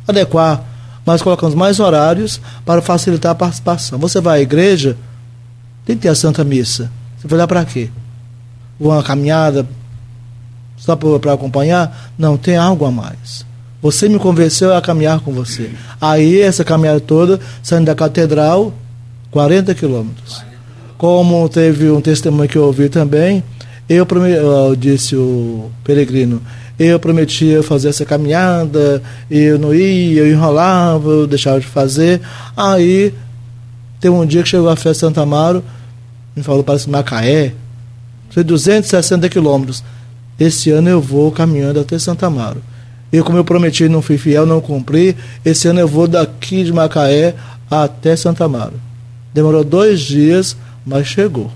[0.08, 0.64] adequar
[1.06, 3.98] nós colocamos mais horários para facilitar a participação.
[3.98, 4.96] Você vai à igreja,
[5.84, 6.90] tem que ter a Santa Missa.
[7.18, 7.90] Você vai lá para quê?
[8.80, 9.66] Uma caminhada
[10.84, 12.12] só para acompanhar?
[12.18, 13.46] Não, tem algo a mais.
[13.80, 15.70] Você me convenceu a caminhar com você.
[15.98, 18.72] Aí, essa caminhada toda, saindo da catedral,
[19.30, 20.44] 40 quilômetros.
[20.98, 23.42] Como teve um testemunho que eu ouvi também,
[23.88, 26.42] eu, eu disse o peregrino,
[26.78, 32.20] eu prometia fazer essa caminhada, eu não ia, eu enrolava, eu deixava de fazer.
[32.54, 33.14] Aí,
[34.00, 35.64] tem um dia que chegou a festa Santa Amaro,
[36.36, 37.54] me falou para Macaé,
[38.28, 39.82] foi 260 quilômetros.
[40.38, 42.62] Esse ano eu vou caminhando até Santa Amaro.
[43.12, 46.72] E como eu prometi, não fui fiel, não cumpri, esse ano eu vou daqui de
[46.72, 47.34] Macaé
[47.70, 48.74] até Santa Amaro.
[49.32, 51.50] Demorou dois dias, mas chegou.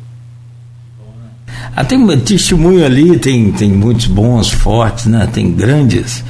[1.74, 5.28] Ah, tem um testemunho ali, tem, tem muitos bons, fortes, né?
[5.32, 6.24] Tem grandes,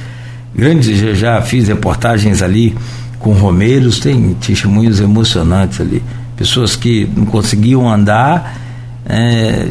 [0.55, 2.75] grandes, já, já fiz reportagens ali
[3.19, 6.01] com romeiros, tem testemunhos emocionantes ali.
[6.35, 8.57] Pessoas que não conseguiam andar,
[9.05, 9.67] é,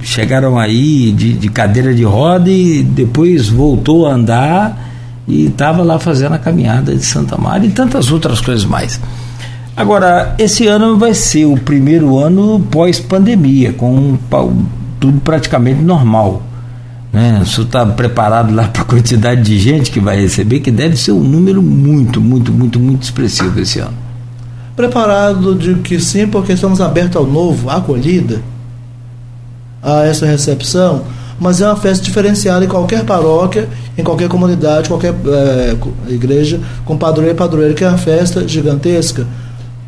[0.00, 4.88] chegaram aí de, de cadeira de roda e depois voltou a andar
[5.26, 9.00] e estava lá fazendo a caminhada de Santa Maria e tantas outras coisas mais.
[9.76, 14.18] Agora, esse ano vai ser o primeiro ano pós-pandemia, com
[14.98, 16.42] tudo praticamente normal.
[17.12, 17.42] Né?
[17.46, 21.12] Senhor está preparado lá para a quantidade de gente que vai receber, que deve ser
[21.12, 23.94] um número muito, muito, muito, muito expressivo esse ano.
[24.74, 28.40] Preparado de que sim, porque estamos abertos ao novo, à acolhida,
[29.82, 31.04] a essa recepção,
[31.38, 35.76] mas é uma festa diferenciada em qualquer paróquia, em qualquer comunidade, qualquer é,
[36.08, 39.26] igreja, com padroeiro e padroeiro, que é uma festa gigantesca.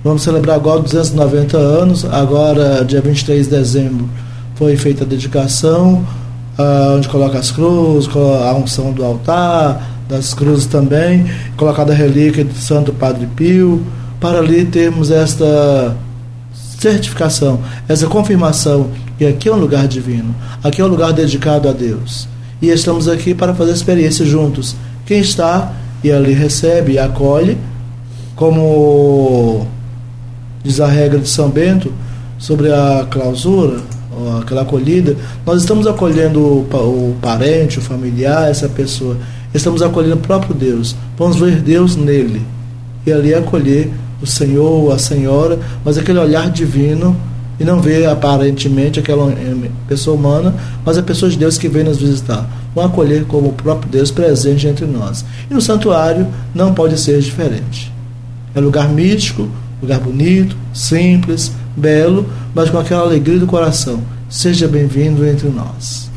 [0.02, 4.08] Vamos celebrar agora 290 anos, agora dia 23 de dezembro
[4.60, 6.04] foi feita a dedicação,
[6.58, 11.24] ah, onde coloca as cruzes, a unção do altar, das cruzes também,
[11.56, 13.82] colocada a relíquia do Santo Padre Pio,
[14.20, 15.96] para ali termos esta
[16.78, 18.90] certificação, essa confirmação
[19.20, 22.26] que aqui é um lugar divino, aqui é um lugar dedicado a Deus.
[22.62, 24.74] E estamos aqui para fazer experiência juntos.
[25.04, 27.58] Quem está e ali recebe e acolhe,
[28.34, 29.66] como
[30.64, 31.92] diz a regra de São Bento
[32.38, 33.82] sobre a clausura,
[34.40, 39.18] aquela acolhida, nós estamos acolhendo o parente, o familiar, essa pessoa.
[39.52, 40.96] Estamos acolhendo o próprio Deus.
[41.18, 42.40] Vamos ver Deus nele.
[43.06, 43.90] E ali acolher
[44.22, 47.14] o Senhor, a Senhora, mas aquele olhar divino
[47.60, 51.84] e não ver aparentemente aquela eh, pessoa humana, mas a pessoa de Deus que vem
[51.84, 52.48] nos visitar.
[52.74, 55.26] Vão acolher como o próprio Deus presente entre nós.
[55.50, 57.92] E no santuário não pode ser diferente.
[58.54, 59.46] É lugar místico,
[59.82, 64.00] lugar bonito, simples, belo, mas com aquela alegria do coração.
[64.30, 66.08] Seja bem-vindo entre nós.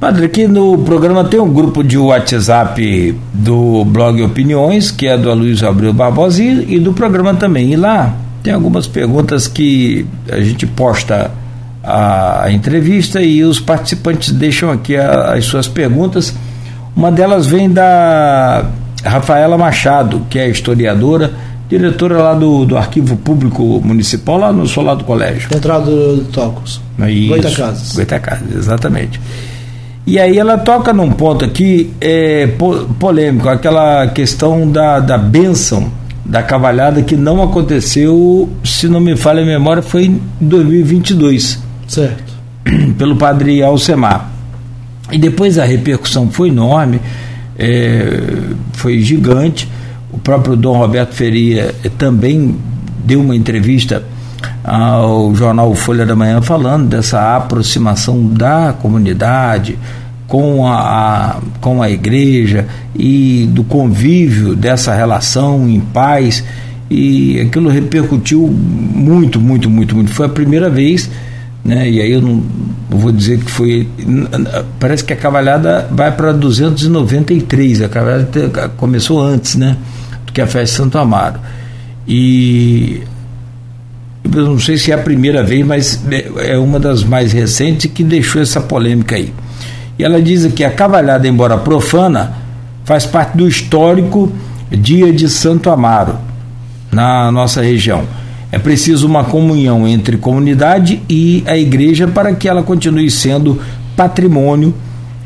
[0.00, 5.30] Padre, aqui no programa tem um grupo de WhatsApp do blog Opiniões, que é do
[5.30, 7.72] Aloysio Abreu Barbosa, e do programa também.
[7.72, 8.14] E lá
[8.46, 11.32] tem algumas perguntas que a gente posta
[11.82, 16.32] a, entrevista e os participantes deixam aqui as suas perguntas.
[16.94, 18.64] Uma delas vem da
[19.04, 21.32] Rafaela Machado, que é historiadora
[21.68, 25.48] diretora lá do, do Arquivo Público Municipal, lá no Solar do Colégio.
[25.52, 26.80] Entrada do Tocos.
[26.96, 27.96] Goitacazes.
[27.96, 29.20] Goitacazes, exatamente.
[30.06, 32.48] E aí ela toca num ponto aqui é,
[33.00, 35.90] polêmico, aquela questão da, da bênção
[36.28, 41.62] da cavalhada que não aconteceu, se não me falha a memória, foi em 2022.
[41.86, 42.36] Certo.
[42.98, 44.30] pelo padre Alcemar.
[45.10, 47.00] E depois a repercussão foi enorme,
[47.58, 48.20] é,
[48.72, 49.68] foi gigante.
[50.12, 52.56] O próprio Dom Roberto Feria também
[53.04, 54.02] deu uma entrevista
[54.64, 59.78] ao jornal Folha da Manhã falando dessa aproximação da comunidade
[60.26, 66.42] com a, com a igreja e do convívio dessa relação em paz
[66.90, 70.12] e aquilo repercutiu muito, muito, muito, muito.
[70.12, 71.10] Foi a primeira vez,
[71.64, 71.88] né?
[71.88, 72.42] E aí eu não
[72.88, 73.88] vou dizer que foi.
[74.78, 79.76] Parece que a cavalhada vai para 293, a cavalhada começou antes, né?
[80.24, 81.40] Do que a festa de Santo Amaro.
[82.06, 83.02] E
[84.24, 87.90] eu não sei se é a primeira vez, mas é, é uma das mais recentes
[87.92, 89.32] que deixou essa polêmica aí.
[89.98, 92.34] E ela diz que a cavalhada, embora profana,
[92.84, 94.30] faz parte do histórico
[94.70, 96.18] dia de Santo Amaro
[96.92, 98.04] na nossa região.
[98.50, 103.60] É preciso uma comunhão entre comunidade e a igreja para que ela continue sendo
[103.96, 104.74] patrimônio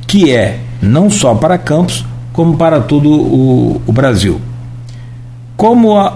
[0.06, 4.40] que é não só para Campos, como para todo o, o Brasil.
[5.56, 6.06] Como a,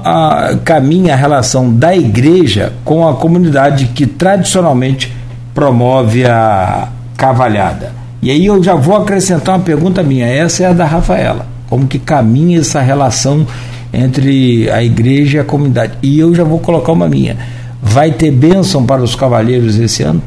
[0.51, 5.15] a, caminha a relação da igreja com a comunidade que tradicionalmente
[5.53, 8.04] promove a cavalhada?
[8.25, 11.47] E aí eu já vou acrescentar uma pergunta minha, essa é a da Rafaela.
[11.69, 13.47] Como que caminha essa relação
[13.93, 15.99] entre a igreja e a comunidade.
[16.03, 17.37] E eu já vou colocar uma minha.
[17.83, 20.23] Vai ter bênção para os cavalheiros esse ano?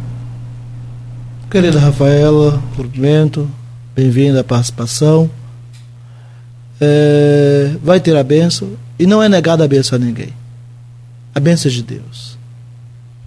[1.49, 3.49] Querida Rafaela, cumprimento,
[3.95, 5.27] bem-vinda à participação.
[6.79, 10.29] É, vai ter a bênção e não é negada a bênção a ninguém.
[11.33, 12.37] A bênção é de Deus.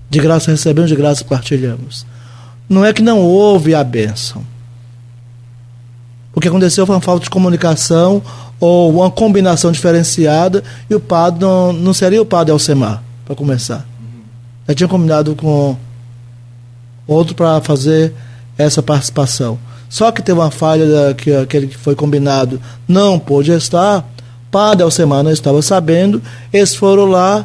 [0.08, 2.06] De graça recebemos, de graça partilhamos.
[2.68, 4.44] Não é que não houve a bênção.
[6.34, 8.22] O que aconteceu foi uma falta de comunicação
[8.58, 13.86] ou uma combinação diferenciada e o padre não, não seria o padre Alcemar, para começar.
[14.00, 14.22] Uhum.
[14.68, 15.76] Já tinha combinado com
[17.06, 18.14] outro para fazer
[18.56, 19.58] essa participação.
[19.88, 24.08] Só que teve uma falha da, que aquele que foi combinado não pôde estar,
[24.50, 27.44] padre Alcemar não estava sabendo, eles foram lá,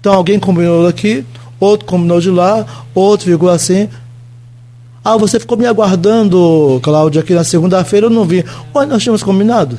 [0.00, 1.24] então alguém combinou aqui,
[1.60, 3.88] outro combinou de lá, outro ficou assim,
[5.04, 8.44] ah, você ficou me aguardando, Cláudio, aqui na segunda-feira eu não vi.
[8.72, 9.76] Olha, nós tínhamos combinado.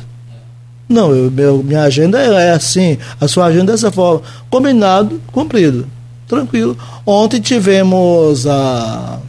[0.90, 4.22] Não, eu, meu, minha agenda é, é assim, a sua agenda é dessa forma.
[4.50, 5.88] Combinado, cumprido.
[6.28, 6.78] Tranquilo.
[7.06, 9.20] Ontem tivemos a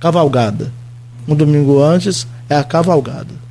[0.00, 0.72] cavalgada.
[1.28, 3.42] Um domingo antes é a cavalgada.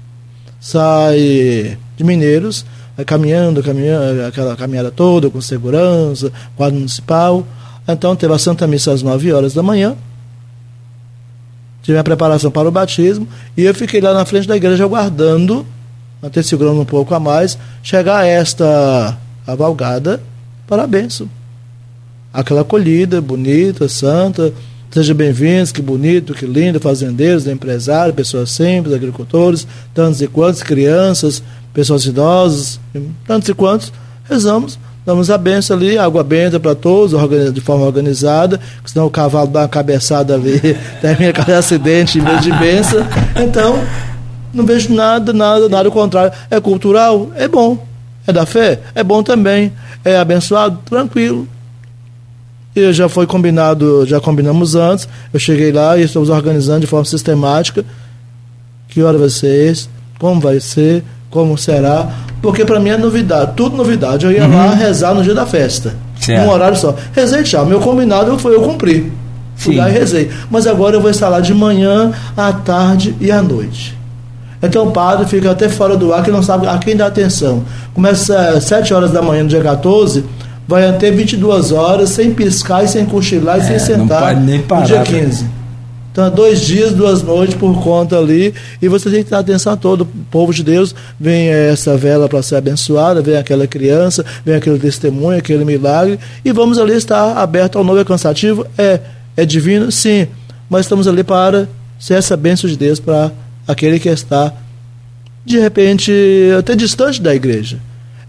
[0.59, 2.65] Sai de Mineiros,
[2.97, 7.47] vai caminhando, caminhando, aquela caminhada toda, com segurança, quadro municipal.
[7.87, 9.95] Então teve a Santa Missa às 9 horas da manhã
[11.81, 15.65] tive a preparação para o batismo e eu fiquei lá na frente da igreja aguardando,
[16.21, 20.21] até segurando um pouco a mais, chegar esta cavalgada
[20.67, 21.29] para a.
[22.33, 24.53] Aquela acolhida bonita, santa,
[24.91, 31.41] Sejam bem-vindos, que bonito, que lindo, fazendeiros, empresários, pessoas simples, agricultores, tantos e quantos, crianças,
[31.73, 32.77] pessoas idosas,
[33.25, 33.93] tantos e quantos,
[34.25, 37.13] rezamos damos a benção ali, água benta para todos,
[37.53, 40.59] de forma organizada, senão o cavalo dá uma cabeçada ali,
[41.01, 43.05] termina com acidente em vez de benção.
[43.35, 43.79] Então,
[44.53, 46.31] não vejo nada, nada, nada contrário.
[46.49, 47.31] É cultural?
[47.35, 47.85] É bom.
[48.27, 48.79] É da fé?
[48.93, 49.71] É bom também.
[50.03, 50.79] É abençoado?
[50.85, 51.47] Tranquilo.
[52.75, 55.07] E já foi combinado, já combinamos antes.
[55.33, 57.83] Eu cheguei lá e estamos organizando de forma sistemática.
[58.87, 59.89] Que hora vai ser esse?
[60.19, 61.03] Como vai ser?
[61.31, 62.07] Como será?
[62.41, 64.25] porque para mim é novidade, tudo novidade.
[64.25, 64.55] Eu ia uhum.
[64.55, 66.43] lá rezar no dia da festa, certo.
[66.43, 66.95] num horário só.
[67.13, 69.11] Rezei tchau, meu combinado foi eu cumprir.
[69.55, 69.79] Fui Sim.
[69.79, 70.31] lá e rezei.
[70.49, 73.95] Mas agora eu vou estar lá de manhã, à tarde e à noite.
[74.63, 77.63] Então o padre fica até fora do ar, que não sabe a quem dá atenção.
[77.93, 80.23] Começa às 7 horas da manhã no dia 14,
[80.67, 84.21] vai até 22 horas, sem piscar e sem cochilar e é, sem sentar.
[84.21, 84.81] Não pode nem parar.
[84.81, 85.60] No dia 15.
[86.11, 88.53] Então, dois dias, duas noites por conta ali.
[88.81, 90.01] E você tem que dar atenção a todo.
[90.01, 94.77] O povo de Deus vem essa vela para ser abençoada, vem aquela criança, vem aquele
[94.77, 96.19] testemunho, aquele milagre.
[96.43, 97.99] E vamos ali estar aberto ao novo.
[97.99, 98.65] É cansativo?
[98.77, 98.99] É.
[99.37, 99.89] É divino?
[99.91, 100.27] Sim.
[100.69, 103.31] Mas estamos ali para ser essa bênção de Deus para
[103.65, 104.53] aquele que está,
[105.45, 106.11] de repente,
[106.59, 107.79] até distante da igreja.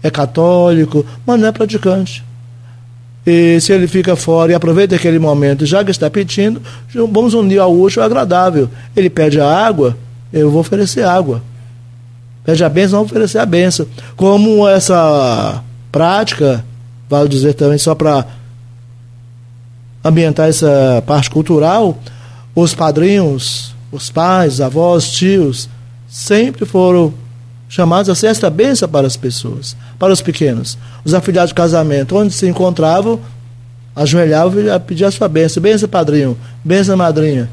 [0.01, 2.23] É católico, mas não é praticante.
[3.25, 6.61] E se ele fica fora e aproveita aquele momento, já que está pedindo,
[6.93, 8.69] vamos unir ao útil ao agradável.
[8.95, 9.97] Ele pede a água,
[10.31, 11.41] eu vou oferecer água.
[12.43, 13.87] Pede a bênção, vou oferecer a bênção.
[14.17, 16.65] Como essa prática,
[17.09, 18.25] vale dizer também, só para
[20.03, 21.97] ambientar essa parte cultural,
[22.53, 25.69] os padrinhos, os pais, avós, tios,
[26.09, 27.13] sempre foram
[27.73, 30.77] chamados a ser esta bênção para as pessoas, para os pequenos.
[31.03, 33.19] Os afiliados de casamento, onde se encontravam,
[33.95, 35.63] ajoelhava e pedia a sua bênção.
[35.63, 36.37] Benção, padrinho.
[36.63, 37.49] Benção, madrinha.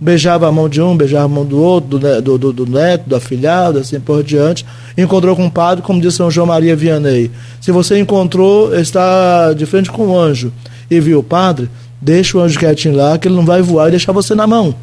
[0.00, 3.14] Beijava a mão de um, beijava a mão do outro, do, do, do neto, do
[3.14, 4.64] afilhado, assim por diante.
[4.96, 7.30] Encontrou com o padre, como disse São João Maria Vianney.
[7.60, 10.50] Se você encontrou, está de frente com o anjo
[10.90, 11.68] e viu o padre,
[12.00, 14.74] deixa o anjo quietinho lá, que ele não vai voar e deixar você na mão.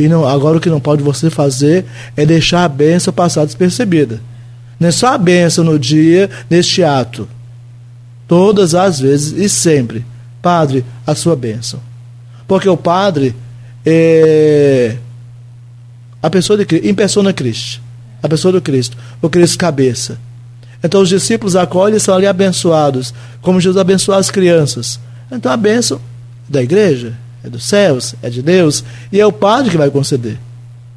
[0.00, 1.84] E não, agora o que não pode você fazer
[2.16, 4.18] é deixar a benção passar despercebida.
[4.78, 7.28] Não é só a benção no dia, neste ato.
[8.26, 10.02] Todas as vezes e sempre.
[10.40, 11.80] Padre, a sua bênção.
[12.48, 13.36] Porque o padre
[13.84, 14.96] é
[16.22, 17.82] a pessoa de Cristo, em persona Cristo.
[18.22, 18.96] A pessoa do Cristo.
[19.20, 20.18] O Cristo cabeça.
[20.82, 24.98] Então os discípulos acolhem e são ali abençoados, como Jesus abençoou as crianças.
[25.30, 26.00] Então a bênção
[26.48, 27.12] da igreja,
[27.44, 30.38] é dos céus, é de Deus, e é o Padre que vai conceder.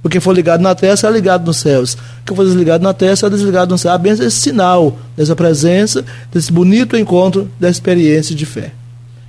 [0.04, 1.94] O que for ligado na terra será ligado nos céus.
[1.94, 3.94] O que for desligado na terra será desligado no céu.
[3.94, 8.74] A bênção é esse sinal dessa presença, desse bonito encontro da experiência de fé.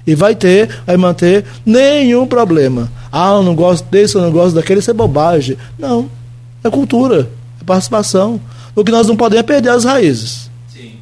[0.05, 2.91] E vai ter, vai manter nenhum problema.
[3.11, 5.57] Ah, eu não gosto desse, eu não gosto daquele, isso é bobagem.
[5.79, 6.11] Não.
[6.65, 7.29] É cultura,
[7.61, 8.41] é participação.
[8.75, 10.51] O que nós não podemos é perder as raízes.
[10.69, 10.95] Sim.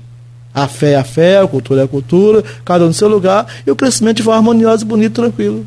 [0.54, 3.46] A fé é a fé, a cultura é a cultura, cada um no seu lugar,
[3.66, 5.64] e o crescimento de forma harmoniosa, bonito, tranquilo.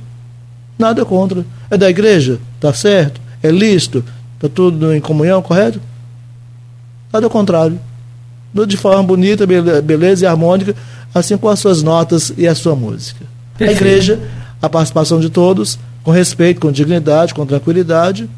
[0.78, 1.46] Nada contra.
[1.70, 2.40] É da igreja?
[2.60, 3.22] Tá certo?
[3.42, 4.04] É lícito?
[4.36, 5.80] Está tudo em comunhão, correto?
[7.12, 7.80] Nada ao contrário.
[8.54, 10.76] Tudo de forma bonita, beleza e harmônica,
[11.14, 13.26] assim com as suas notas e a sua música.
[13.60, 14.20] A igreja,
[14.62, 18.30] a participação de todos, com respeito, com dignidade, com tranquilidade.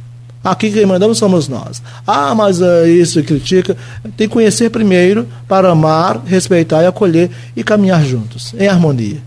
[0.43, 1.81] Aqui quem mandamos somos nós.
[2.05, 3.75] Ah, mas uh, isso critica.
[4.15, 9.26] Tem que conhecer primeiro para amar, respeitar e acolher e caminhar juntos, em harmonia.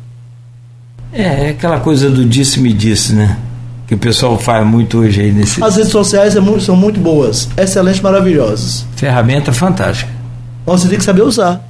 [1.12, 3.38] É, é aquela coisa do disse-me disse, né?
[3.87, 5.62] Que o pessoal faz muito hoje aí nesse.
[5.62, 8.85] As redes sociais é muito, são muito boas, excelentes, maravilhosas.
[8.94, 10.12] Ferramenta fantástica.
[10.64, 11.68] Você tem que saber usar.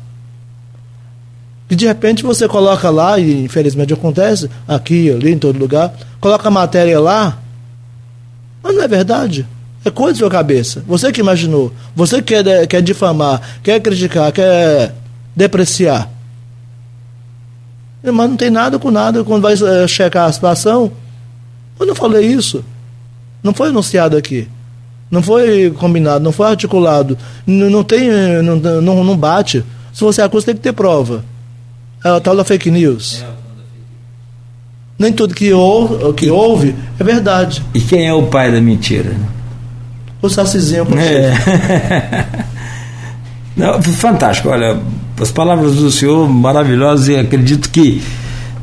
[1.70, 6.48] E de repente você coloca lá, e infelizmente acontece, aqui, ali, em todo lugar, coloca
[6.48, 7.38] a matéria lá,
[8.62, 9.46] mas não é verdade.
[9.84, 10.84] É coisa da sua cabeça.
[10.86, 11.72] Você que imaginou.
[11.96, 14.94] Você que quer, quer difamar, quer criticar, quer
[15.34, 16.10] depreciar.
[18.02, 19.22] Mas não tem nada com nada.
[19.24, 20.90] Quando vai uh, checar a situação,
[21.78, 22.64] eu não falei isso.
[23.42, 24.48] Não foi anunciado aqui.
[25.10, 27.18] Não foi combinado, não foi articulado.
[27.46, 28.08] Não, não tem.
[28.42, 29.64] Não, não, não bate.
[29.92, 31.24] Se você acusa, tem que ter prova.
[32.04, 33.22] É a tal da fake news.
[33.22, 33.40] É.
[34.98, 37.62] Nem tudo que, ou, que houve é verdade.
[37.74, 39.16] E quem é o pai da mentira?
[40.22, 40.86] O Sacizinho.
[40.98, 42.26] É.
[43.56, 44.78] Não, fantástico, olha,
[45.20, 48.02] as palavras do senhor maravilhosas e acredito que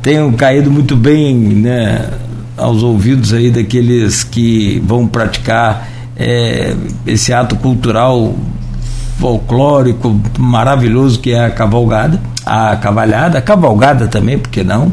[0.02, 2.10] tenham caído muito bem né,
[2.56, 6.74] aos ouvidos aí daqueles que vão praticar é,
[7.06, 8.34] esse ato cultural
[9.18, 14.92] folclórico maravilhoso que é a cavalgada, a cavalhada, a cavalgada também, porque não?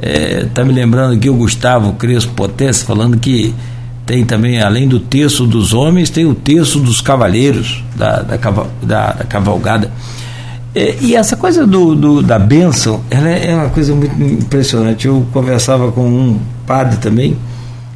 [0.00, 3.54] Está é, me lembrando aqui o Gustavo Crespo Potência falando que
[4.04, 8.36] tem também, além do terço dos homens, tem o terço dos cavaleiros da, da,
[8.82, 9.90] da, da cavalgada.
[10.74, 15.06] É, e essa coisa do, do, da bênção, ela é, é uma coisa muito impressionante.
[15.06, 17.36] Eu conversava com um padre também,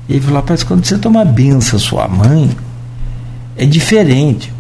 [0.09, 2.57] e ele falou, rapaz, quando você toma a benção sua mãe,
[3.57, 4.53] é diferente.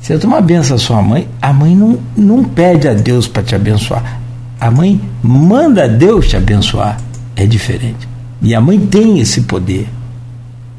[0.00, 3.42] Você toma a benção a sua mãe, a mãe não, não pede a Deus para
[3.42, 4.20] te abençoar.
[4.60, 6.98] A mãe manda Deus te abençoar.
[7.34, 8.08] É diferente.
[8.40, 9.88] E a mãe tem esse poder.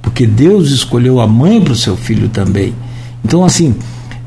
[0.02, 2.74] Porque Deus escolheu a mãe para o seu filho também.
[3.24, 3.76] Então, assim,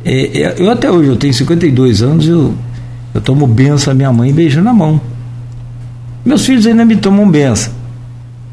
[0.08, 2.54] é, é, eu até hoje, eu tenho 52 anos, eu,
[3.12, 5.00] eu tomo benção a minha mãe beijando a mão.
[6.24, 7.72] Meus filhos ainda me tomam benção.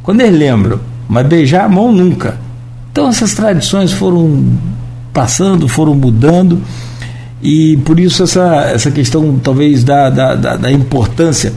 [0.02, 2.40] Quando eles lembram, mas beijar a mão nunca.
[2.92, 4.46] Então essas tradições foram
[5.14, 6.60] passando, foram mudando.
[7.42, 11.54] E por isso essa, essa questão talvez da, da, da, da importância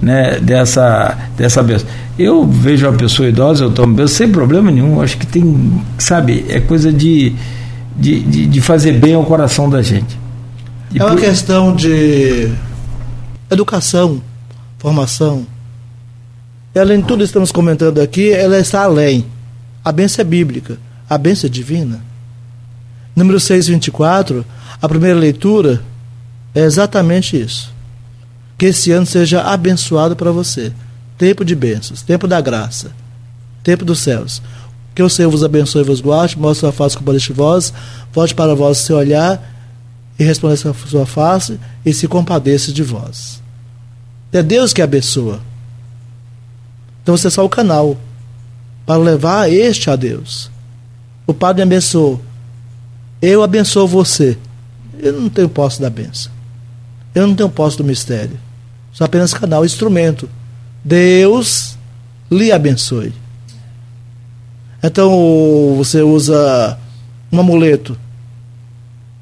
[0.00, 1.88] né, dessa, dessa benção.
[2.16, 5.00] Eu vejo uma pessoa idosa, eu tomo benção sem problema nenhum.
[5.00, 7.34] Acho que tem, sabe, é coisa de,
[7.96, 10.18] de, de, de fazer bem ao coração da gente.
[10.92, 11.20] E é uma por...
[11.20, 12.50] questão de
[13.50, 14.22] educação,
[14.78, 15.46] formação.
[16.74, 19.26] E além de tudo que estamos comentando aqui, ela está além.
[19.84, 20.78] A benção é bíblica,
[21.08, 22.00] a benção é divina.
[23.14, 24.44] Número 624
[24.82, 25.80] a primeira leitura
[26.52, 27.72] é exatamente isso.
[28.58, 30.72] Que esse ano seja abençoado para você.
[31.16, 32.90] Tempo de bênçãos, tempo da graça,
[33.62, 34.42] tempo dos céus.
[34.94, 37.72] Que o Senhor vos abençoe e vos guarde, mostre a face com de vós,
[38.12, 39.42] volte para vós o seu olhar
[40.18, 43.42] e resplandeça a sua face e se compadeça de vós.
[44.32, 45.40] É Deus que abençoa.
[47.02, 47.96] Então você é só o canal
[48.86, 50.50] para levar este a Deus.
[51.26, 52.20] O Padre abençoou.
[53.20, 54.36] Eu abençoo você.
[54.98, 56.32] Eu não tenho posse da benção.
[57.14, 58.38] Eu não tenho posse do mistério.
[58.92, 60.28] sou apenas canal, instrumento.
[60.84, 61.76] Deus
[62.30, 63.12] lhe abençoe.
[64.82, 66.78] Então você usa
[67.30, 67.96] um amuleto.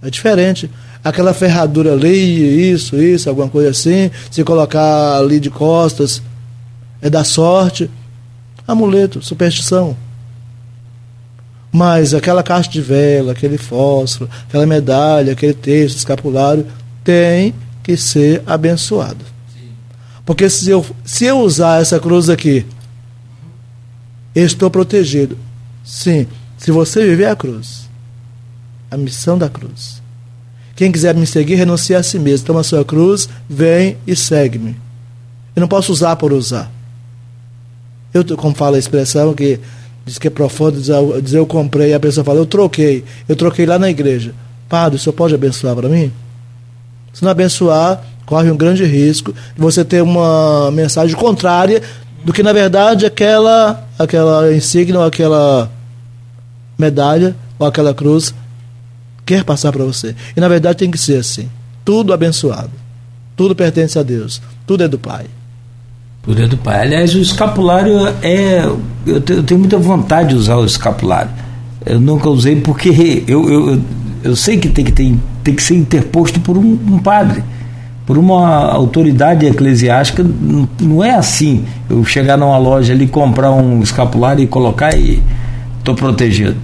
[0.03, 0.71] É diferente.
[1.05, 6.23] Aquela ferradura ali, isso, isso, alguma coisa assim, se colocar ali de costas,
[7.03, 7.91] é da sorte.
[8.67, 9.97] Amuleto, superstição.
[11.73, 16.67] Mas aquela caixa de vela, aquele fósforo, aquela medalha, aquele texto escapulário,
[17.05, 19.25] tem que ser abençoado.
[20.25, 22.67] Porque se eu, se eu usar essa cruz aqui,
[24.35, 25.37] estou protegido.
[25.91, 27.91] Sim, se você viver a cruz,
[28.89, 30.01] a missão da cruz.
[30.77, 32.47] Quem quiser me seguir, renuncia a si mesmo.
[32.47, 34.77] Toma a sua cruz, vem e segue-me.
[35.55, 36.71] Eu não posso usar por usar.
[38.15, 39.59] Eu, como fala a expressão que
[40.07, 43.05] diz que é profundo, dizer eu comprei, a pessoa fala, eu troquei.
[43.29, 44.33] Eu troquei lá na igreja.
[44.69, 46.13] Padre, o senhor pode abençoar para mim?
[47.13, 51.83] Se não abençoar, corre um grande risco de você ter uma mensagem contrária
[52.25, 55.71] do que, na verdade, aquela, aquela insígnia aquela
[56.81, 58.35] medalha ou aquela cruz
[59.25, 60.15] quer passar para você.
[60.37, 61.49] E, na verdade, tem que ser assim.
[61.85, 62.71] Tudo abençoado.
[63.37, 64.43] Tudo pertence a Deus.
[64.67, 65.27] Tudo é do Pai.
[66.23, 66.83] Tudo é do Pai.
[66.83, 68.65] Aliás, o escapulário é.
[69.07, 71.31] Eu tenho muita vontade de usar o escapulário.
[71.87, 73.83] Eu nunca usei porque eu, eu,
[74.23, 77.43] eu sei que tem que, ter, tem que ser interposto por um, um padre
[78.11, 80.27] por uma autoridade eclesiástica,
[80.81, 81.65] não é assim.
[81.89, 85.23] Eu chegar numa loja ali, comprar um escapulário e colocar e
[85.79, 86.57] estou protegido.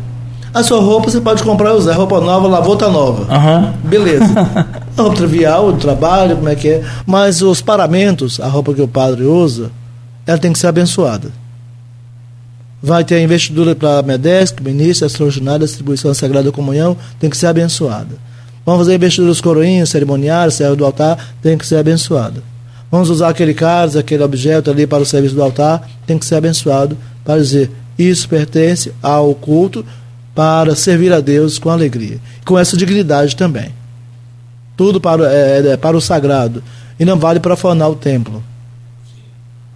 [0.56, 1.92] A sua roupa você pode comprar e usar.
[1.92, 3.30] Roupa nova, lavou, tá nova.
[3.30, 3.72] Uhum.
[3.90, 4.24] Beleza.
[4.96, 6.84] a roupa trivial, do trabalho, como é que é.
[7.04, 9.70] Mas os paramentos, a roupa que o padre usa,
[10.26, 11.30] ela tem que ser abençoada.
[12.82, 17.48] Vai ter a investidura para MEDESC, ministro, extraordinária, distribuição da Sagrada Comunhão, tem que ser
[17.48, 18.16] abençoada.
[18.64, 22.42] Vamos fazer investidura dos coroinhos, cerimoniários, servo do altar, tem que ser abençoado.
[22.90, 26.36] Vamos usar aquele cálice, aquele objeto ali para o serviço do altar, tem que ser
[26.36, 29.84] abençoado para dizer isso pertence ao culto
[30.36, 32.20] para servir a Deus com alegria.
[32.44, 33.74] Com essa dignidade também.
[34.76, 36.62] Tudo para, é, é, é para o sagrado.
[37.00, 38.44] E não vale profanar o templo.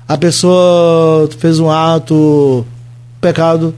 [0.06, 2.66] A pessoa fez um ato,
[3.22, 3.74] pecado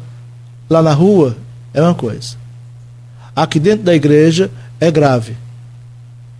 [0.68, 1.36] lá na rua,
[1.72, 2.36] é uma coisa.
[3.36, 5.36] Aqui dentro da igreja é grave.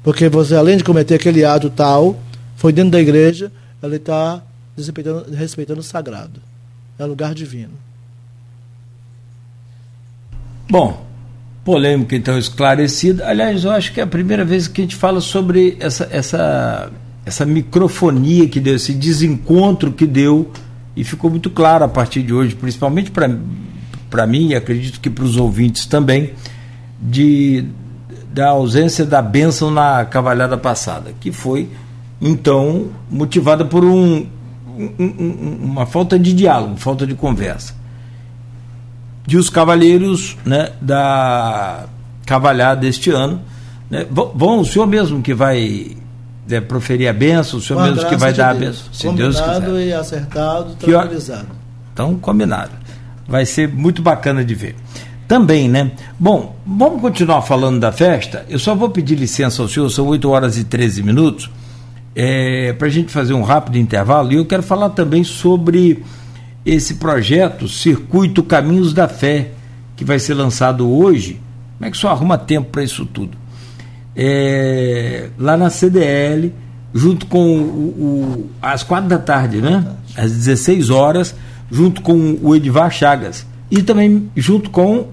[0.03, 2.19] Porque você, além de cometer aquele ato tal,
[2.57, 4.43] foi dentro da igreja, ele está
[4.77, 6.41] respeitando, respeitando o sagrado.
[6.99, 7.92] É lugar divino.
[10.71, 11.05] Bom,
[11.65, 13.27] polêmica então esclarecida.
[13.27, 16.91] Aliás, eu acho que é a primeira vez que a gente fala sobre essa, essa,
[17.25, 20.51] essa microfonia que deu, esse desencontro que deu,
[20.97, 25.25] e ficou muito claro a partir de hoje, principalmente para mim, e acredito que para
[25.25, 26.33] os ouvintes também,
[27.01, 27.65] de
[28.33, 31.69] da ausência da bênção na cavalhada passada, que foi
[32.19, 34.27] então motivada por um,
[34.99, 37.75] um, uma falta de diálogo, falta de conversa.
[39.27, 41.85] De os cavalheiros né, da
[42.27, 43.41] cavalhada deste ano,
[43.91, 45.97] né, vão, o senhor mesmo que vai
[46.49, 48.63] né, proferir a benção, o senhor Com mesmo que vai dar Deus.
[48.63, 49.87] a benção, se combinado Deus quiser.
[49.87, 51.47] e acertado, tranquilizado.
[51.93, 52.73] Então, combinado.
[53.29, 54.77] Vai ser muito bacana de ver
[55.33, 55.93] também, né?
[56.19, 58.45] Bom, vamos continuar falando da festa.
[58.51, 61.51] Eu só vou pedir licença ao senhor, são 8 horas e 13 minutos,
[62.15, 64.31] é, para a gente fazer um rápido intervalo.
[64.31, 66.05] E eu quero falar também sobre
[66.65, 69.51] esse projeto Circuito Caminhos da Fé,
[69.97, 71.41] que vai ser lançado hoje.
[71.77, 73.37] Como é que só arruma tempo para isso tudo?
[74.15, 76.53] É, lá na CDL,
[76.95, 79.85] junto com o, o, às quatro da tarde, né?
[80.17, 81.35] Às 16 horas,
[81.71, 83.47] junto com o Edivar Chagas.
[83.71, 85.09] E também junto com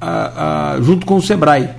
[0.00, 1.70] a, a, junto com o Sebrae.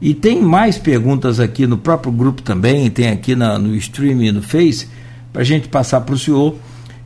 [0.00, 4.32] E tem mais perguntas aqui no próprio grupo também, tem aqui na, no streaming e
[4.32, 4.88] no Face,
[5.30, 6.56] para a gente passar para o senhor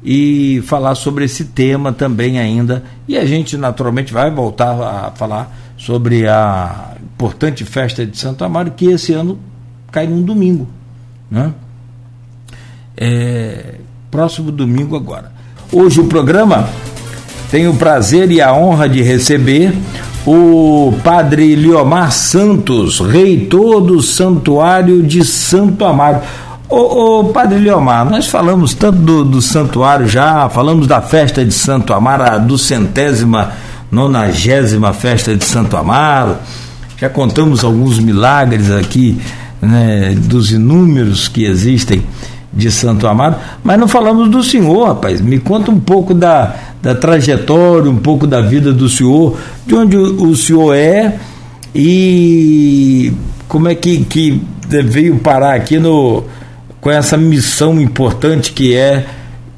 [0.05, 2.84] e falar sobre esse tema também ainda.
[3.09, 8.72] E a gente naturalmente vai voltar a falar sobre a importante festa de Santo Amaro,
[8.72, 9.38] que esse ano
[9.90, 10.68] cai num domingo.
[11.30, 11.52] Né?
[12.96, 13.76] É,
[14.11, 15.32] próximo domingo agora.
[15.72, 16.68] Hoje o programa
[17.50, 19.72] tem o prazer e a honra de receber
[20.26, 26.20] o padre Liomar Santos, reitor do Santuário de Santo Amaro.
[26.68, 31.52] Ô, ô, padre Liomar, nós falamos tanto do, do, santuário já, falamos da festa de
[31.52, 33.52] Santo Amaro, do centésima,
[33.90, 36.36] nonagésima festa de Santo Amaro,
[36.96, 39.20] já contamos alguns milagres aqui,
[39.60, 42.02] né, dos inúmeros que existem
[42.50, 45.20] de Santo Amaro, mas não falamos do senhor, rapaz.
[45.20, 49.36] Me conta um pouco da, da trajetória, um pouco da vida do senhor,
[49.66, 51.18] de onde o, o senhor é
[51.74, 53.12] e
[53.48, 56.24] como é que, que veio parar aqui no.
[56.85, 59.07] Com essa missão importante que é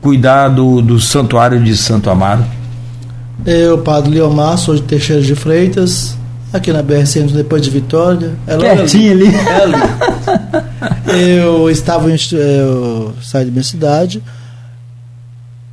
[0.01, 2.45] cuidar do, do santuário de Santo Amaro?
[3.45, 6.17] Eu, Padre Leomar, sou de Teixeira de Freitas,
[6.53, 8.33] aqui na BR-100, depois de Vitória.
[8.47, 9.27] É Pertinho ali.
[9.27, 9.35] ali.
[9.35, 11.21] É ali.
[11.43, 14.23] eu estava em, eu saí de minha cidade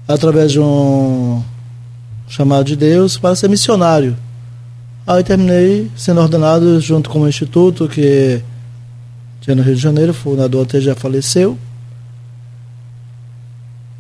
[0.08, 1.40] através de um
[2.28, 4.18] chamado de Deus para ser missionário.
[5.06, 8.42] Aí terminei sendo ordenado junto com o instituto que
[9.44, 11.58] tinha no Rio de Janeiro, o fundador até já faleceu.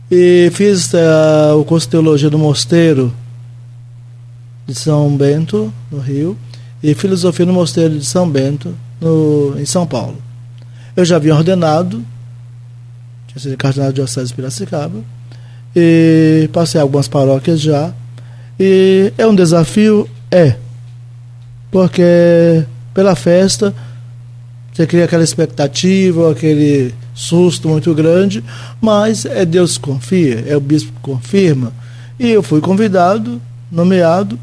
[0.10, 3.14] E fiz uh, o curso de teologia do Mosteiro
[4.66, 6.38] de São Bento, no Rio,
[6.82, 10.16] e filosofia no Mosteiro de São Bento, no, em São Paulo.
[10.96, 12.02] Eu já havia ordenado,
[13.28, 15.04] tinha sido cardeal de Diocese de Piracicaba,
[15.76, 17.94] e passei algumas paróquias já.
[18.58, 20.08] E é um desafio?
[20.32, 20.56] É.
[21.70, 22.64] Porque
[22.94, 23.76] pela festa
[24.74, 28.44] você cria aquela expectativa, aquele susto muito grande,
[28.82, 31.72] mas é Deus que confia, é o bispo que confirma.
[32.20, 33.40] E eu fui convidado,
[33.72, 34.40] nomeado,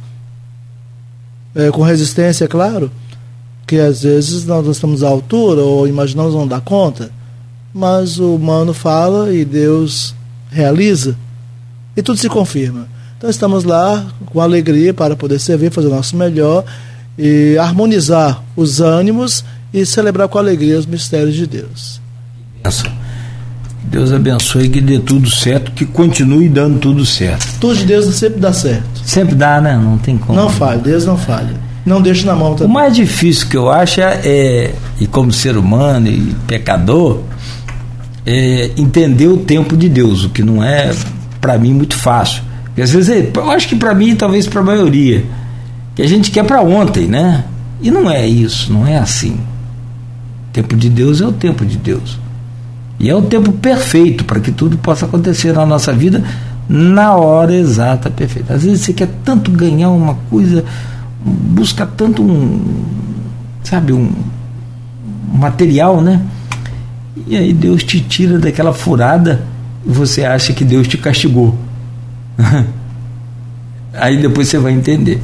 [1.53, 2.93] é, com resistência, é claro,
[3.66, 7.11] que às vezes nós não estamos à altura ou imaginamos não dar conta,
[7.74, 10.14] mas o humano fala e Deus
[10.49, 11.16] realiza
[11.97, 12.89] e tudo se confirma.
[13.18, 16.64] Então estamos lá com alegria para poder servir, fazer o nosso melhor
[17.18, 22.01] e harmonizar os ânimos e celebrar com alegria os mistérios de Deus.
[23.85, 27.59] Deus abençoe que dê tudo certo, que continue dando tudo certo.
[27.59, 29.01] Tudo de Deus sempre dá certo.
[29.05, 29.77] Sempre dá, né?
[29.77, 30.39] Não tem como.
[30.39, 31.55] Não falha, Deus não falha.
[31.85, 32.71] Não deixe na mão também.
[32.71, 37.21] O mais difícil que eu acho é, é e como ser humano e pecador,
[38.25, 40.95] é entender o tempo de Deus, o que não é,
[41.41, 42.43] para mim, muito fácil.
[42.66, 45.25] Porque às vezes, eu acho que para mim, talvez para a maioria,
[45.97, 47.45] que a gente quer para ontem, né?
[47.81, 49.41] E não é isso, não é assim.
[50.51, 52.19] O tempo de Deus é o tempo de Deus.
[52.99, 56.23] E é o tempo perfeito para que tudo possa acontecer na nossa vida
[56.69, 58.55] na hora exata, perfeita.
[58.55, 60.65] Às vezes você quer tanto ganhar uma coisa,
[61.25, 62.85] busca tanto um,
[63.65, 64.13] sabe, um,
[65.35, 66.23] material, né?
[67.27, 69.45] E aí Deus te tira daquela furada
[69.85, 71.59] e você acha que Deus te castigou.
[73.95, 75.21] aí depois você vai entender.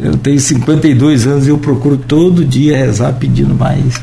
[0.00, 4.00] Eu tenho 52 anos e eu procuro todo dia rezar pedindo mais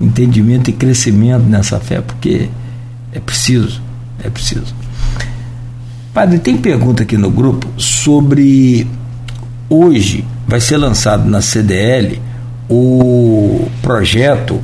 [0.00, 2.48] entendimento e crescimento nessa fé, porque
[3.12, 3.80] é preciso,
[4.22, 4.74] é preciso.
[6.12, 8.86] Padre, tem pergunta aqui no grupo sobre
[9.68, 12.20] hoje vai ser lançado na CDL
[12.68, 14.60] o projeto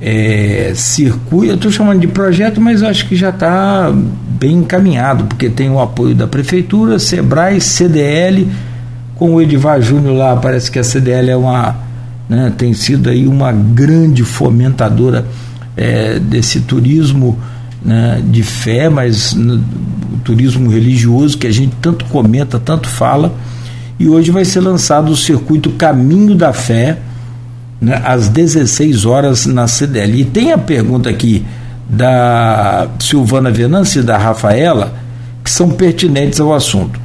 [0.00, 3.90] é, circuito, eu estou chamando de projeto, mas acho que já está
[4.38, 8.48] bem encaminhado, porque tem o apoio da Prefeitura, SEBRAE, CDL,
[9.16, 11.76] com o Edivar Júnior lá, parece que a CDL é uma
[12.28, 15.26] né, tem sido aí uma grande fomentadora
[15.76, 17.38] é, desse turismo
[17.84, 19.62] né, de fé, mas no,
[20.24, 23.34] turismo religioso que a gente tanto comenta, tanto fala.
[23.98, 26.98] E hoje vai ser lançado o circuito Caminho da Fé,
[27.80, 30.20] né, às 16 horas na CDL.
[30.20, 31.44] E tem a pergunta aqui
[31.88, 34.94] da Silvana Venâncio e da Rafaela,
[35.44, 37.03] que são pertinentes ao assunto.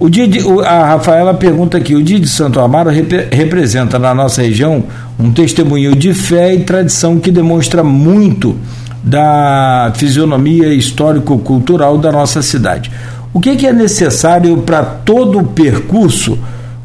[0.00, 0.26] O dia
[0.64, 4.82] a Rafaela pergunta aqui: o dia de Santo Amaro rep, representa na nossa região
[5.18, 8.56] um testemunho de fé e tradição que demonstra muito
[9.04, 12.90] da fisionomia histórico-cultural da nossa cidade.
[13.34, 16.38] O que, que é necessário para todo o percurso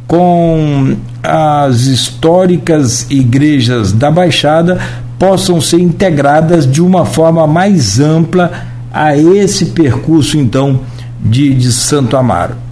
[0.05, 4.77] com as históricas igrejas da Baixada
[5.17, 8.51] possam ser integradas de uma forma mais ampla
[8.93, 10.81] a esse percurso, então,
[11.23, 12.65] de, de Santo Amaro?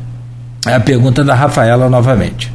[0.66, 2.51] É a pergunta da Rafaela novamente.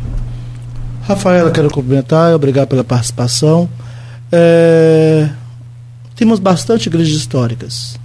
[1.03, 3.69] Rafaela, quero cumprimentar, obrigado pela participação.
[4.33, 5.29] É,
[6.15, 7.99] temos bastante igrejas históricas.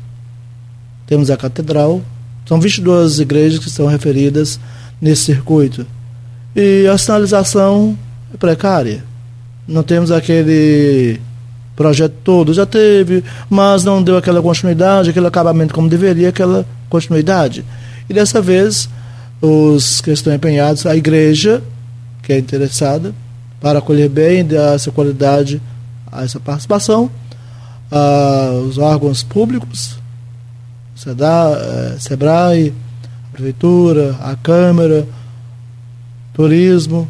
[1.08, 2.01] Temos a catedral,
[2.45, 4.60] são 22 igrejas que estão referidas
[5.01, 5.86] nesse circuito.
[6.56, 7.97] E a sinalização
[8.34, 9.04] é precária.
[9.66, 11.20] Não temos aquele
[11.76, 17.66] projeto todo, já teve, mas não deu aquela continuidade, aquele acabamento como deveria, aquela continuidade.
[18.10, 18.89] E dessa vez
[19.45, 21.61] os que estão empenhados, a igreja,
[22.21, 23.13] que é interessada,
[23.59, 25.61] para acolher bem essa qualidade
[26.09, 27.11] a essa participação,
[28.65, 29.97] os órgãos públicos,
[30.95, 32.73] SEDA, eh, SEBRAE,
[33.29, 35.05] a Prefeitura, a Câmara,
[36.33, 37.05] Turismo,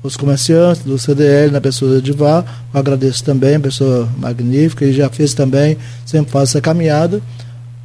[0.00, 5.08] os comerciantes do CDL, na pessoa de Edivar, eu agradeço também, pessoa magnífica, e já
[5.08, 7.20] fez também, sempre faz essa caminhada.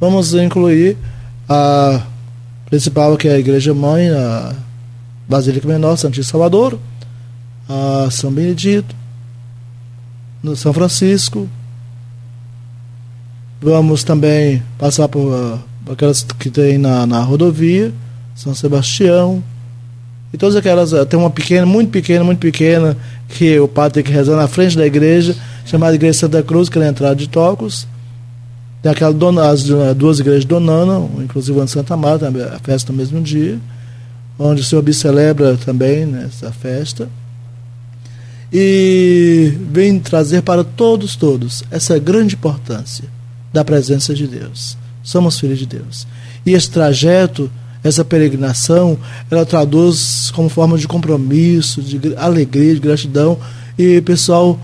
[0.00, 0.96] Vamos incluir
[1.48, 2.02] a
[2.68, 4.52] principal, que é a Igreja Mãe, a
[5.28, 6.78] Basílica Menor, Santíssimo Salvador,
[7.68, 8.94] a São Benedito,
[10.42, 11.48] no São Francisco.
[13.60, 17.92] Vamos também passar por, por aquelas que tem na, na rodovia,
[18.34, 19.42] São Sebastião.
[20.32, 22.96] E todas aquelas, tem uma pequena, muito pequena, muito pequena,
[23.28, 26.78] que o padre tem que rezar na frente da igreja, chamada Igreja Santa Cruz, que
[26.78, 27.86] é na entrada de Tocos.
[28.82, 29.64] Tem aquela dona, as
[29.96, 33.58] duas igrejas donando, inclusive a de Santa Marta, a festa no mesmo dia,
[34.38, 36.28] onde o Senhor Bispo celebra também né,
[36.60, 37.08] festa.
[38.52, 43.04] E vem trazer para todos, todos, essa grande importância
[43.52, 44.78] da presença de Deus.
[45.02, 46.06] Somos filhos de Deus.
[46.46, 47.50] E esse trajeto,
[47.82, 48.98] essa peregrinação,
[49.30, 53.38] ela traduz como forma de compromisso, de alegria, de gratidão.
[53.78, 54.58] E pessoal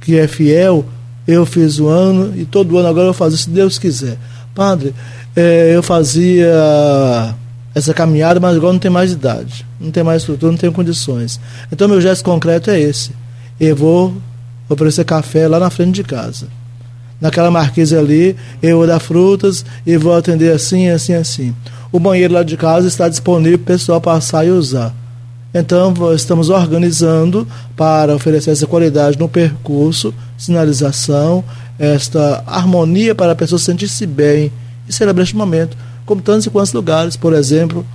[0.00, 0.84] que é fiel,
[1.26, 4.16] eu fiz o ano e todo ano agora eu faço, se Deus quiser.
[4.54, 4.94] Padre,
[5.34, 7.34] é, eu fazia
[7.74, 11.38] essa caminhada, mas agora não tem mais idade, não tem mais estrutura, não tenho condições.
[11.70, 13.10] Então meu gesto concreto é esse.
[13.60, 14.14] Eu vou
[14.68, 16.48] oferecer café lá na frente de casa.
[17.20, 21.54] Naquela marquise ali, eu vou dar frutas e vou atender assim, assim, assim.
[21.90, 24.94] O banheiro lá de casa está disponível para o pessoal passar e usar.
[25.58, 31.42] Então, estamos organizando para oferecer essa qualidade no percurso, sinalização,
[31.78, 34.52] esta harmonia para a pessoa sentir-se bem
[34.86, 37.16] e celebrar este momento, como tantos e quantos lugares.
[37.16, 37.86] Por exemplo,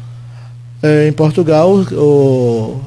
[0.81, 2.81] é, em Portugal, o,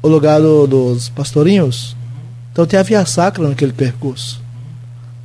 [0.00, 1.94] o lugar do, dos pastorinhos.
[2.52, 4.40] Então, tem a via sacra naquele percurso.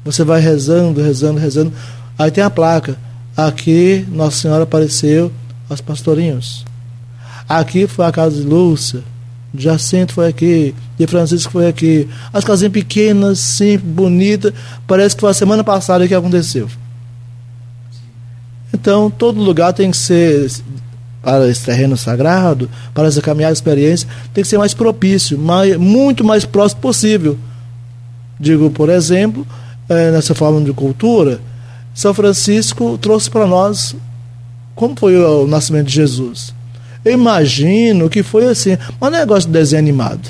[0.03, 1.71] Você vai rezando, rezando, rezando.
[2.19, 2.97] Aí tem a placa.
[3.37, 5.31] Aqui Nossa Senhora apareceu
[5.69, 6.69] aos pastorinhos.
[7.59, 9.03] Aqui foi a casa de Lúcia,
[9.53, 12.07] Jacinto foi aqui, de Francisco foi aqui.
[12.31, 14.53] As casinhas pequenas, simples, bonitas,
[14.87, 16.69] parece que foi a semana passada que aconteceu.
[18.73, 20.49] Então, todo lugar tem que ser,
[21.21, 26.23] para esse terreno sagrado, para essa caminhada experiência, tem que ser mais propício, mais, muito
[26.23, 27.37] mais próximo possível.
[28.39, 29.45] Digo, por exemplo,
[29.89, 31.41] é, nessa forma de cultura,
[31.93, 33.93] São Francisco trouxe para nós
[34.73, 36.60] como foi o nascimento de Jesus
[37.03, 38.77] eu imagino que foi assim.
[38.99, 40.29] Mas não é negócio de desenho animado.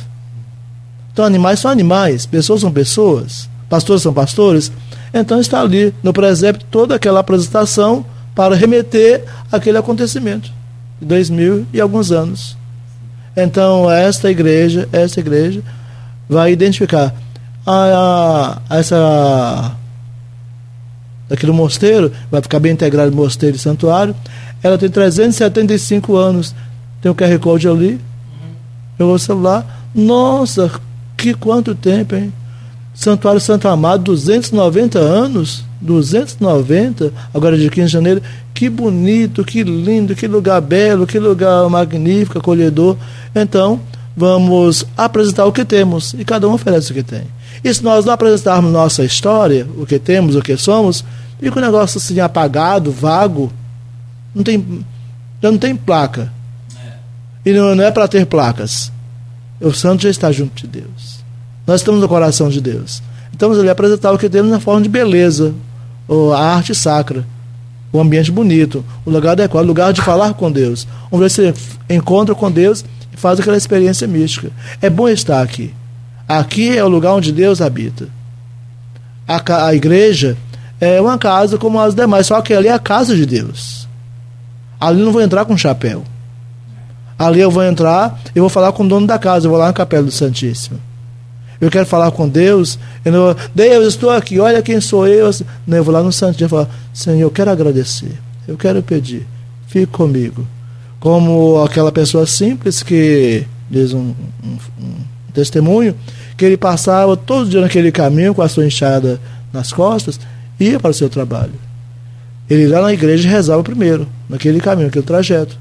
[1.11, 4.71] Então, animais são animais, pessoas são pessoas, pastores são pastores.
[5.13, 10.51] Então, está ali no presépio toda aquela apresentação para remeter aquele acontecimento
[10.99, 12.57] de dois mil e alguns anos.
[13.35, 15.61] Então, esta igreja, esta igreja
[16.29, 17.13] vai identificar
[17.65, 19.75] a, a, essa
[21.27, 24.13] daquele mosteiro, vai ficar bem integrado mosteiro e santuário,
[24.63, 26.55] ela tem 375 anos.
[27.01, 27.99] Tem o QR Code ali.
[28.97, 29.89] Pegou o celular.
[29.93, 30.71] Nossa,
[31.17, 32.31] que quanto tempo, hein?
[32.93, 35.63] Santuário Santo Amado, 290 anos.
[35.81, 38.21] 290, agora de 15 de janeiro.
[38.53, 42.95] Que bonito, que lindo, que lugar belo, que lugar magnífico, acolhedor.
[43.35, 43.81] Então,
[44.15, 46.13] vamos apresentar o que temos.
[46.13, 47.23] E cada um oferece o que tem.
[47.63, 51.03] E se nós não apresentarmos nossa história, o que temos, o que somos,
[51.39, 53.51] fica um negócio assim apagado, vago,
[54.33, 54.85] não tem,
[55.41, 56.31] já não tem placa.
[56.75, 57.49] É.
[57.49, 58.91] E não, não é para ter placas.
[59.59, 61.23] O santo já está junto de Deus.
[61.67, 63.01] Nós estamos no coração de Deus.
[63.31, 65.53] Estamos ali a apresentar o que temos na forma de beleza,
[66.35, 67.25] a arte sacra,
[67.91, 71.53] o ambiente bonito, o lugar adequado, o lugar de falar com Deus, onde você
[71.89, 74.49] encontra com Deus e faz aquela experiência mística.
[74.81, 75.73] É bom estar aqui.
[76.27, 78.07] Aqui é o lugar onde Deus habita.
[79.27, 80.37] A, a igreja
[80.79, 83.80] é uma casa como as demais, só que ali é a casa de Deus.
[84.81, 86.03] Ali não vou entrar com chapéu.
[87.17, 89.67] Ali eu vou entrar, eu vou falar com o dono da casa, eu vou lá
[89.67, 90.79] na Capela do Santíssimo.
[91.61, 92.79] Eu quero falar com Deus.
[93.05, 95.29] Eu não, Deus, estou aqui, olha quem sou eu.
[95.67, 98.19] Não, eu vou lá no Santíssimo e falar, Senhor, eu quero agradecer.
[98.47, 99.27] Eu quero pedir.
[99.67, 100.47] Fique comigo.
[100.99, 104.95] Como aquela pessoa simples que diz um, um, um
[105.31, 105.95] testemunho,
[106.35, 109.21] que ele passava todo dia naquele caminho com a sua enxada
[109.53, 110.19] nas costas,
[110.59, 111.53] ia para o seu trabalho.
[112.51, 115.57] Ele lá na igreja rezava primeiro, naquele caminho, naquele trajeto.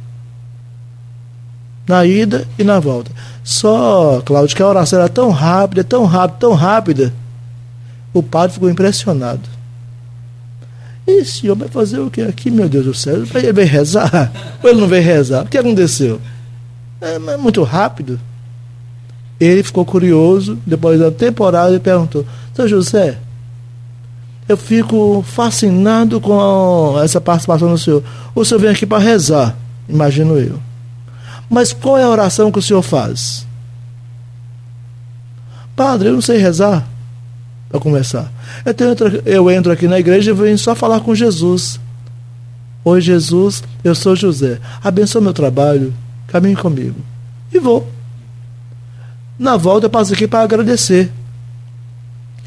[1.86, 3.12] Na ida e na volta.
[3.45, 7.14] Só, Cláudio, que a oração era tão rápida, tão rápida, tão rápida.
[8.12, 9.49] O padre ficou impressionado.
[11.07, 13.22] Esse homem vai fazer o que aqui, meu Deus do céu?
[13.34, 14.32] Ele veio rezar?
[14.61, 15.45] Ou ele não veio rezar?
[15.45, 16.20] O que aconteceu?
[17.01, 18.18] É, é muito rápido.
[19.38, 23.16] Ele ficou curioso, depois da temporada, e perguntou: São José,
[24.51, 28.03] eu fico fascinado com essa participação do senhor.
[28.34, 29.57] O senhor vem aqui para rezar,
[29.88, 30.59] imagino eu.
[31.48, 33.46] Mas qual é a oração que o senhor faz?
[35.74, 36.86] Padre, eu não sei rezar.
[37.68, 38.30] Para começar.
[38.66, 41.78] Então eu entro, eu entro aqui na igreja e venho só falar com Jesus.
[42.84, 44.59] Oi, Jesus, eu sou José.
[44.82, 45.94] Abençoa meu trabalho.
[46.26, 46.96] Caminhe comigo.
[47.53, 47.88] E vou.
[49.38, 51.12] Na volta eu passo aqui para agradecer.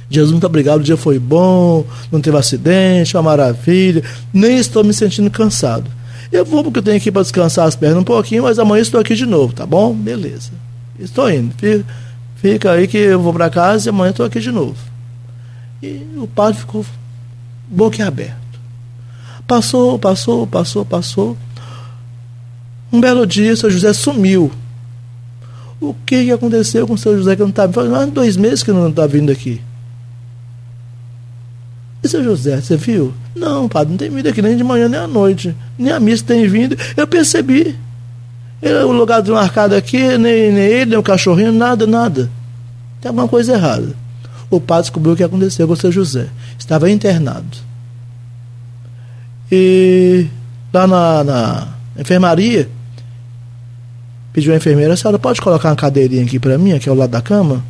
[0.10, 4.94] Jesus, muito obrigado, o dia foi bom, não teve acidente, uma maravilha, nem estou me
[4.94, 5.90] sentindo cansado.
[6.32, 9.00] Eu vou porque eu tenho aqui para descansar as pernas um pouquinho, mas amanhã estou
[9.00, 9.94] aqui de novo, tá bom?
[9.94, 10.52] Beleza.
[11.00, 11.54] Estou indo.
[11.56, 11.86] Fica,
[12.36, 14.78] fica aí que eu vou para casa e amanhã estou aqui de novo.
[15.82, 16.86] E o padre ficou
[17.68, 18.38] boquiaberto.
[19.48, 21.38] Passou, passou, passou, passou.
[22.92, 24.52] Um belo dia, seu José sumiu.
[25.82, 27.92] O que, aconteceu com o seu José que não está vindo?
[27.92, 29.62] Faz dois meses que não está vindo aqui.
[32.04, 33.14] E seu José, você viu?
[33.34, 35.56] Não, padre, não tem vindo aqui nem de manhã nem à noite.
[35.78, 36.78] Nem a missa tem vindo.
[36.98, 37.76] Eu percebi.
[38.62, 42.30] Ele, o lugar marcado aqui, nem, nem ele, nem o cachorrinho, nada, nada.
[43.00, 43.96] Tem alguma coisa errada.
[44.50, 46.28] O padre descobriu o que aconteceu com o seu José.
[46.60, 47.58] Estava internado.
[49.50, 50.28] E
[50.74, 52.70] lá na, na enfermaria,
[54.34, 57.12] pediu a enfermeira, a senhora pode colocar uma cadeirinha aqui para mim, aqui ao lado
[57.12, 57.64] da cama?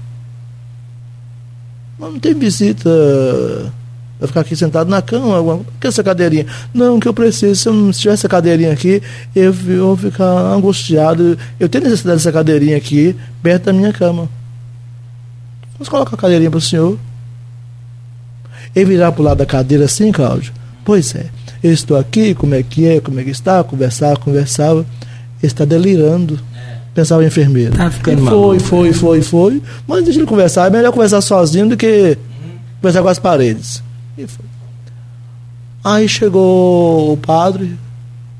[1.99, 2.89] Mas não tem visita
[4.23, 6.45] Vai ficar aqui sentado na cama, alguma, que essa cadeirinha?
[6.73, 7.55] Não, que eu preciso.
[7.55, 9.03] Se eu não tivesse essa cadeirinha aqui,
[9.35, 11.37] eu, vou ficar angustiado.
[11.59, 14.29] Eu tenho necessidade dessa cadeirinha aqui, perto da minha cama.
[15.73, 16.97] Vamos colocar a cadeirinha para o senhor.
[18.73, 20.53] Ele virar para o lado da cadeira assim, Cláudio?
[20.85, 21.25] Pois é.
[21.61, 24.85] Eu estou aqui, como é que é, como é que está, conversava, conversava.
[25.41, 26.39] Ele está delirando.
[26.95, 27.75] Pensava a enfermeira.
[27.75, 29.61] Tá ficando e foi, foi, foi, foi.
[29.85, 30.67] Mas deixa ele conversar.
[30.67, 32.17] É melhor conversar sozinho do que
[32.79, 33.83] conversar com as paredes.
[34.17, 34.45] E foi.
[35.83, 37.77] Aí chegou o padre,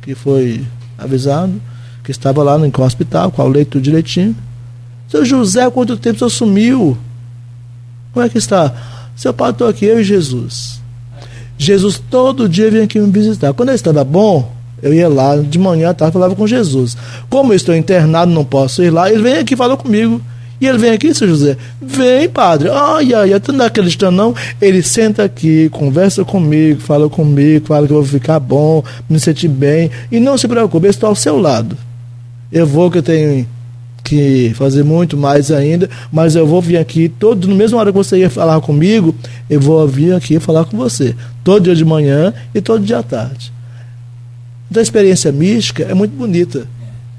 [0.01, 0.65] que foi
[0.97, 1.61] avisado,
[2.03, 4.35] que estava lá no hospital, com o leito direitinho.
[5.09, 6.97] Seu José, quanto tempo você sumiu?
[8.13, 8.73] Como é que está?
[9.15, 10.81] Seu padre, estou aqui, eu e Jesus.
[11.57, 13.53] Jesus todo dia vinha aqui me visitar.
[13.53, 14.51] Quando ele estava bom,
[14.81, 16.97] eu ia lá de manhã à tarde falava com Jesus.
[17.29, 20.21] Como eu estou internado, não posso ir lá, ele vem aqui e falou comigo.
[20.63, 21.57] E ele vem aqui, seu José.
[21.81, 22.69] Vem, padre.
[22.69, 24.33] Ai, ai, ai, tu não acreditando, não?
[24.61, 29.49] Ele senta aqui, conversa comigo, fala comigo, fala que eu vou ficar bom, me sentir
[29.49, 29.91] bem.
[30.09, 31.77] E não se preocupe, eu estou ao seu lado.
[32.49, 33.45] Eu vou que eu tenho
[34.05, 37.97] que fazer muito mais ainda, mas eu vou vir aqui todo no mesmo hora que
[37.97, 39.13] você ia falar comigo,
[39.49, 43.03] eu vou vir aqui falar com você, todo dia de manhã e todo dia à
[43.03, 43.51] tarde.
[44.71, 46.65] Então a experiência mística é muito bonita.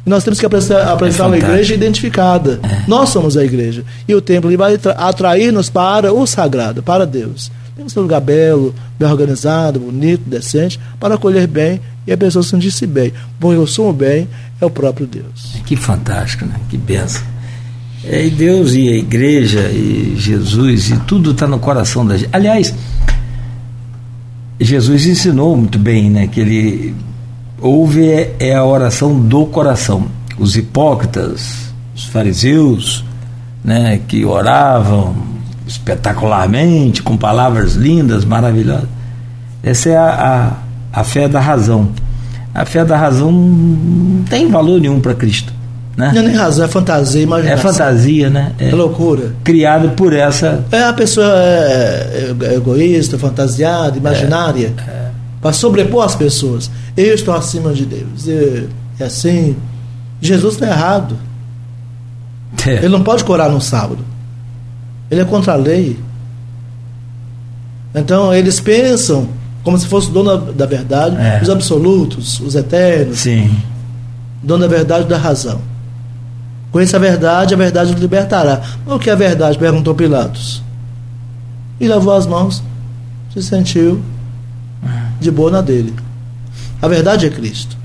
[0.05, 2.61] Nós temos que apresentar, apresentar é uma igreja identificada.
[2.62, 2.84] É.
[2.86, 3.84] Nós somos a igreja.
[4.07, 7.50] E o templo vai atrair-nos para o sagrado, para Deus.
[7.74, 12.16] Tem que ser um lugar belo, bem organizado, bonito, decente, para acolher bem e a
[12.16, 13.12] pessoa sentir-se bem.
[13.40, 14.28] Porque eu sou o bem
[14.61, 15.57] é o próprio Deus.
[15.66, 16.55] Que fantástico, né?
[16.68, 17.22] Que benção.
[18.05, 22.28] É, e Deus e a igreja e Jesus e tudo está no coração da gente.
[22.32, 22.74] Aliás,
[24.61, 26.26] Jesus ensinou muito bem, né?
[26.28, 26.94] Que ele
[27.64, 30.04] houve é, é a oração do coração.
[30.38, 33.02] Os hipócritas, os fariseus,
[33.64, 35.16] né, que oravam
[35.66, 38.88] espetacularmente, com palavras lindas, maravilhosas.
[39.62, 40.58] Essa é a,
[40.92, 41.88] a, a fé da razão.
[42.54, 45.50] A fé da razão não tem valor nenhum para Cristo.
[45.96, 46.10] Né?
[46.12, 47.70] Não é nem razão, é fantasia, imaginação.
[47.70, 48.52] É fantasia, né?
[48.58, 49.32] É, é loucura.
[49.42, 50.64] Criado por essa.
[50.70, 54.74] É a pessoa é, é egoísta, fantasiada, imaginária.
[54.86, 55.03] É, é
[55.45, 56.70] para sobrepor as pessoas.
[56.97, 58.26] Eu estou acima de Deus.
[58.99, 59.55] É assim.
[60.18, 61.18] Jesus está errado.
[62.66, 62.76] É.
[62.76, 64.03] Ele não pode curar no sábado.
[65.11, 66.01] Ele é contra a lei.
[67.95, 69.28] Então eles pensam
[69.62, 71.40] como se fosse dono da verdade, é.
[71.42, 73.18] os absolutos, os eternos.
[73.18, 73.55] Sim.
[74.42, 75.61] Dono da verdade da razão.
[76.72, 78.62] Conheça a verdade, a verdade o libertará.
[78.86, 79.59] O que é a verdade?
[79.59, 80.62] perguntou Pilatos.
[81.78, 82.62] E lavou as mãos,
[83.34, 84.03] se sentiu
[85.20, 85.94] de boa na dele.
[86.80, 87.76] A verdade é Cristo.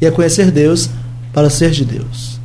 [0.00, 0.88] E é conhecer Deus
[1.32, 2.40] para ser de Deus.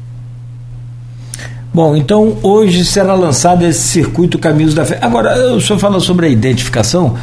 [1.73, 4.97] Bom, então hoje será lançado esse circuito Caminhos da Fé.
[5.01, 7.15] Agora, o senhor fala sobre a identificação.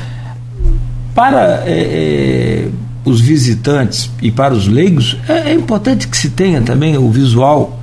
[1.14, 2.68] Para é, é,
[3.04, 7.80] os visitantes e para os leigos, é, é importante que se tenha também o visual.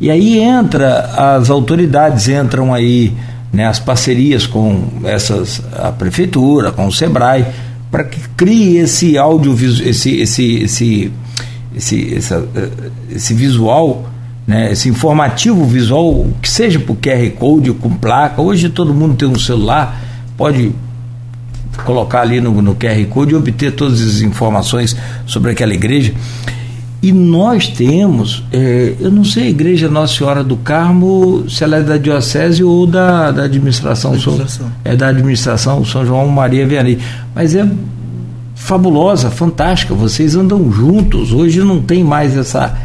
[0.00, 3.12] E aí entra as autoridades, entram aí
[3.52, 7.46] né, as parcerias com essas a prefeitura, com o SEBRAE
[7.90, 9.52] para que crie esse áudio,
[9.86, 11.12] esse, esse, esse,
[11.74, 12.70] esse, eh,
[13.10, 14.10] esse visual,
[14.46, 18.40] né, esse informativo visual, que seja por QR Code, com placa.
[18.40, 20.00] Hoje todo mundo tem um celular,
[20.36, 20.72] pode
[21.84, 26.12] colocar ali no, no QR Code e obter todas as informações sobre aquela igreja.
[27.00, 31.76] E nós temos, é, eu não sei a igreja Nossa Senhora do Carmo, se ela
[31.76, 34.66] é da diocese ou da, da administração, administração.
[34.66, 36.98] São, é da administração São João Maria Vianney,
[37.36, 37.68] mas é
[38.56, 42.76] fabulosa, fantástica, vocês andam juntos, hoje não tem mais essa,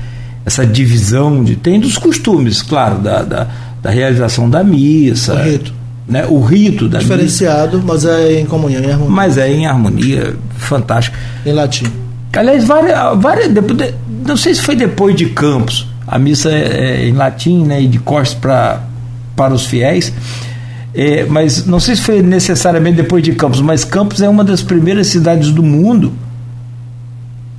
[0.45, 3.47] essa divisão, de tem dos costumes, claro, da, da,
[3.81, 5.73] da realização da missa, Correto.
[6.07, 6.27] né?
[6.29, 9.15] O rito da Diferenciado, missa, mas é em comunhão, em harmonia.
[9.15, 11.17] Mas é em harmonia, fantástico.
[11.43, 12.02] Em latim.
[12.33, 13.51] Aliás, várias, várias
[14.25, 17.87] não sei se foi depois de Campos, a missa é, é em latim, né, e
[17.87, 18.37] de costas
[19.35, 20.13] para os fiéis.
[20.95, 24.61] É, mas não sei se foi necessariamente depois de Campos, mas Campos é uma das
[24.61, 26.13] primeiras cidades do mundo.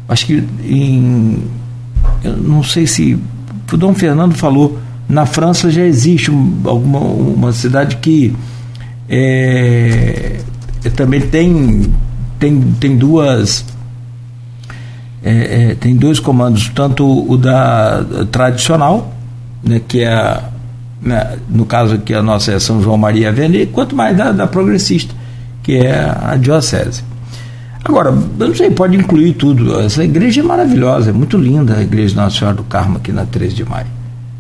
[0.09, 1.43] Acho que em.
[2.23, 3.19] Eu não sei se.
[3.73, 8.33] O Dom Fernando falou, na França já existe um, alguma, uma cidade que
[9.09, 10.39] é,
[10.95, 11.93] também tem,
[12.39, 13.65] tem, tem duas.
[15.27, 19.11] É, é, tem dois comandos, tanto o da tradicional,
[19.63, 20.43] né, que é a,
[21.01, 24.47] né, no caso aqui a nossa é São João Maria Vianney, quanto mais da, da
[24.47, 25.15] progressista,
[25.63, 27.03] que é a diocese.
[27.83, 29.81] Agora, eu não sei, pode incluir tudo.
[29.81, 33.25] Essa igreja é maravilhosa, é muito linda a igreja Nossa Senhora do Carmo aqui na
[33.25, 33.87] 13 de maio.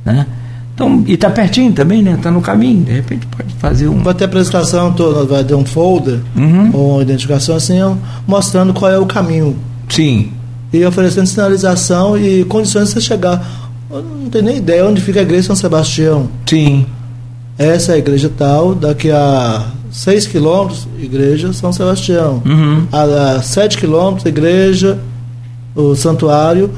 [0.05, 0.27] Né?
[0.75, 2.13] Então, e está pertinho também, né?
[2.15, 4.03] Está no caminho, de repente pode fazer um.
[4.03, 6.71] Vai ter apresentação toda, vai ter um folder, uhum.
[6.73, 7.79] ou uma identificação assim,
[8.27, 9.57] mostrando qual é o caminho.
[9.89, 10.33] Sim.
[10.75, 15.21] E oferecendo sinalização e condições de você chegar eu não tenho nem ideia onde fica
[15.21, 16.29] a igreja São Sebastião.
[16.47, 16.85] Sim.
[17.57, 22.43] Essa é a igreja tal, daqui a 6 quilômetros, igreja São Sebastião.
[22.45, 22.87] Uhum.
[22.91, 24.99] A, a 7 quilômetros, igreja,
[25.77, 26.71] o santuário,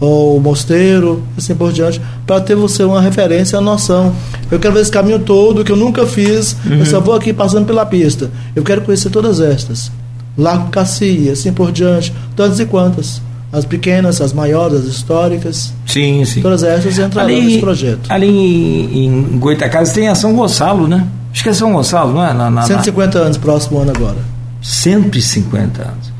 [0.00, 4.12] ou o mosteiro, assim por diante, para ter você uma referência, uma noção.
[4.50, 6.78] Eu quero ver esse caminho todo que eu nunca fiz, uhum.
[6.78, 8.30] eu só vou aqui passando pela pista.
[8.56, 9.92] Eu quero conhecer todas estas.
[10.36, 15.72] Lago Cassia, assim por diante, tantas e quantas as pequenas, as maiores, as históricas.
[15.86, 16.42] Sim, sim.
[16.42, 18.10] Todas essas entrarão ali, nesse projeto.
[18.10, 21.06] Ali em, em Goitacazes tem a São Gonçalo, né?
[21.32, 22.32] Acho que é São Gonçalo, não é?
[22.32, 23.24] Na, na, 150 na...
[23.24, 24.18] anos, próximo ano agora.
[24.60, 26.12] 150 anos.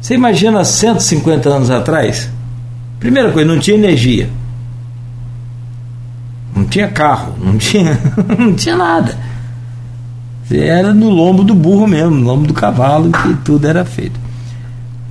[0.00, 2.30] Você imagina 150 anos atrás?
[3.00, 4.30] Primeira coisa, não tinha energia.
[6.54, 7.98] Não tinha carro, não tinha,
[8.38, 9.16] não tinha nada.
[10.50, 14.25] Era no lombo do burro mesmo, no lombo do cavalo que tudo era feito.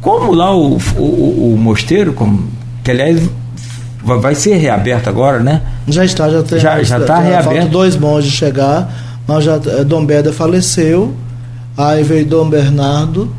[0.05, 2.47] Como lá o, o, o mosteiro, como,
[2.83, 3.19] que aliás
[4.03, 5.63] vai ser reaberto agora, né?
[5.87, 6.59] Já está, já tem.
[6.59, 7.49] Já está reaberto.
[7.49, 8.87] Faltam dois monges chegar,
[9.27, 11.15] mas já eh, Dom Beda faleceu,
[11.75, 13.33] aí veio Dom Bernardo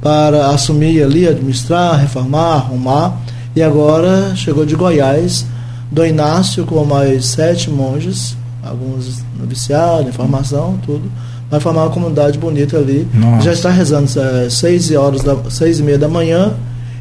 [0.00, 3.16] para assumir ali, administrar, reformar, arrumar,
[3.56, 5.44] e agora chegou de Goiás,
[5.90, 11.10] Dom Inácio com mais sete monges, alguns noviciados, informação, tudo
[11.54, 13.06] vai formar uma comunidade bonita ali.
[13.14, 13.44] Nossa.
[13.44, 16.52] Já está rezando às 6 horas, da, seis e meia da manhã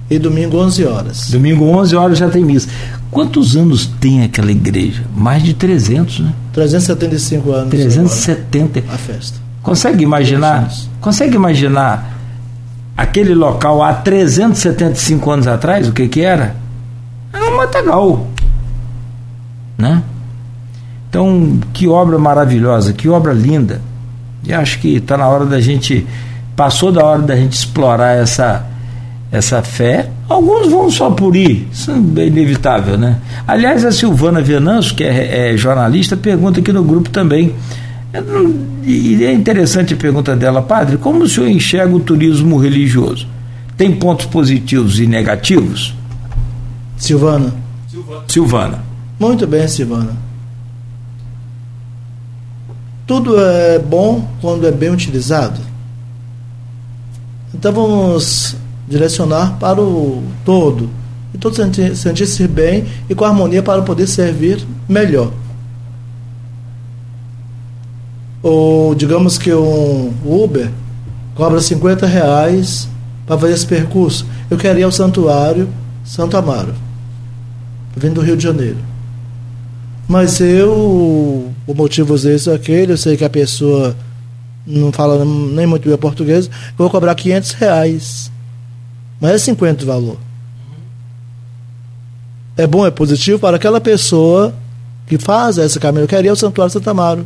[0.09, 1.29] e domingo 11 horas.
[1.29, 2.69] Domingo 11 horas já tem missa.
[3.09, 5.03] Quantos anos tem aquela igreja?
[5.15, 6.33] Mais de 300, né?
[6.53, 7.69] 375 anos.
[7.69, 8.79] 370.
[8.79, 9.39] Agora, a festa.
[9.63, 10.71] Consegue imaginar?
[11.01, 12.13] Consegue imaginar
[12.95, 16.55] aquele local há 375 anos atrás, o que que era?
[17.31, 18.27] Era um matagal.
[19.77, 20.03] Né?
[21.09, 23.81] Então, que obra maravilhosa, que obra linda.
[24.45, 26.05] E acho que está na hora da gente.
[26.55, 28.65] Passou da hora da gente explorar essa,
[29.31, 30.09] essa fé.
[30.29, 33.17] Alguns vão só por ir, isso é inevitável, né?
[33.47, 37.53] Aliás, a Silvana Venâncio, que é, é jornalista, pergunta aqui no grupo também.
[38.83, 43.27] E é interessante a pergunta dela, padre, como o senhor enxerga o turismo religioso?
[43.75, 45.95] Tem pontos positivos e negativos?
[46.95, 47.53] Silvana.
[48.27, 48.83] Silvana.
[49.19, 50.15] Muito bem, Silvana.
[53.13, 55.61] Tudo é bom quando é bem utilizado.
[57.53, 58.55] Então vamos
[58.87, 60.89] direcionar para o todo.
[61.31, 61.59] E todos
[61.95, 65.31] sentir-se bem e com harmonia para poder servir melhor.
[68.41, 70.71] Ou digamos que um Uber
[71.35, 72.89] cobra 50 reais
[73.27, 74.25] para fazer esse percurso.
[74.49, 75.69] Eu quero ir ao santuário
[76.03, 76.73] Santo Amaro,
[77.95, 78.79] vindo do Rio de Janeiro.
[80.07, 83.95] Mas eu, o motivo desse ou aquele, eu sei que a pessoa
[84.65, 88.31] não fala nem muito bem português, vou cobrar 500 reais.
[89.19, 90.17] Mas é 50 o valor.
[92.55, 94.53] É bom, é positivo para aquela pessoa
[95.07, 96.03] que faz esse caminho.
[96.03, 97.25] Eu quero ir ao Santuário Santa Amaro.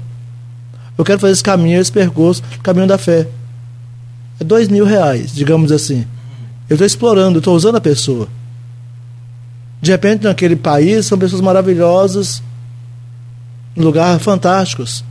[0.97, 3.27] Eu quero fazer esse caminho, esse percurso, caminho da fé.
[4.39, 6.05] É dois mil reais, digamos assim.
[6.69, 8.27] Eu estou explorando, estou usando a pessoa.
[9.81, 12.41] De repente, naquele país, são pessoas maravilhosas,
[13.78, 15.03] lugar fantásticos.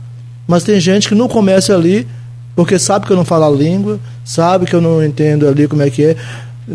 [0.47, 2.07] Mas tem gente que não começa ali
[2.55, 5.83] porque sabe que eu não falo a língua, sabe que eu não entendo ali como
[5.83, 6.15] é que é,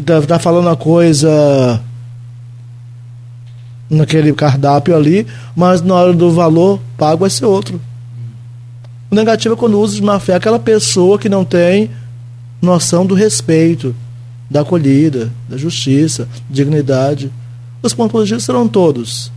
[0.07, 1.83] tá, tá falando a coisa
[3.91, 5.27] naquele cardápio ali,
[5.57, 7.81] mas na hora do valor pago vai ser outro.
[9.11, 11.91] O negativo é quando usa de má fé aquela pessoa que não tem
[12.63, 13.93] noção do respeito,
[14.49, 17.31] da acolhida, da justiça, dignidade.
[17.83, 19.33] Os pontos positivos serão todos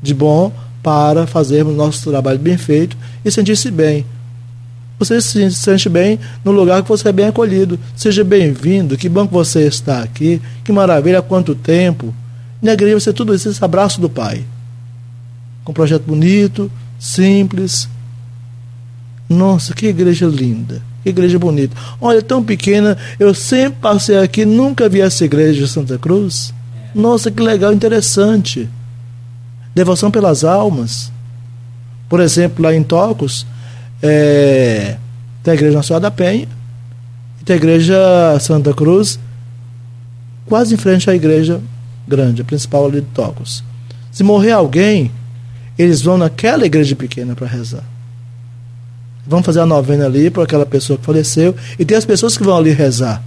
[0.00, 0.52] de bom
[0.82, 4.04] para fazermos nosso trabalho bem feito e sentir-se bem.
[4.98, 7.78] você se sente bem no lugar que você é bem acolhido.
[7.94, 12.14] Seja bem-vindo, que bom que você está aqui, que maravilha, há quanto tempo.
[12.60, 14.44] Na igreja você tudo isso, esse abraço do Pai.
[15.64, 17.88] Com um projeto bonito, simples.
[19.28, 21.76] Nossa, que igreja linda, que igreja bonita.
[22.00, 26.52] Olha, tão pequena, eu sempre passei aqui, nunca vi essa igreja de Santa Cruz.
[26.94, 28.68] Nossa, que legal, interessante.
[29.78, 31.12] Devoção pelas almas.
[32.08, 33.46] Por exemplo, lá em Tocos,
[34.02, 34.96] é,
[35.40, 36.48] tem a Igreja Nacional da Penha
[37.40, 37.96] e tem a Igreja
[38.40, 39.20] Santa Cruz,
[40.46, 41.60] quase em frente à igreja
[42.08, 43.62] grande, a principal ali de Tocos.
[44.10, 45.12] Se morrer alguém,
[45.78, 47.84] eles vão naquela igreja pequena para rezar.
[49.24, 51.54] Vão fazer a novena ali para aquela pessoa que faleceu.
[51.78, 53.22] E tem as pessoas que vão ali rezar.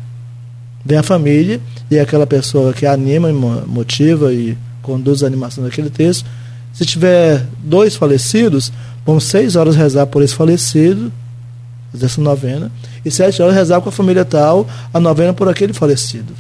[0.84, 3.32] Vem a família e aquela pessoa que anima,
[3.66, 6.30] motiva e conduz a animação daquele texto.
[6.74, 8.72] Se tiver dois falecidos,
[9.06, 11.12] vamos seis horas rezar por esse falecido,
[11.92, 12.72] fazer essa novena,
[13.04, 16.34] e sete horas rezar com a família tal, a novena por aquele falecido.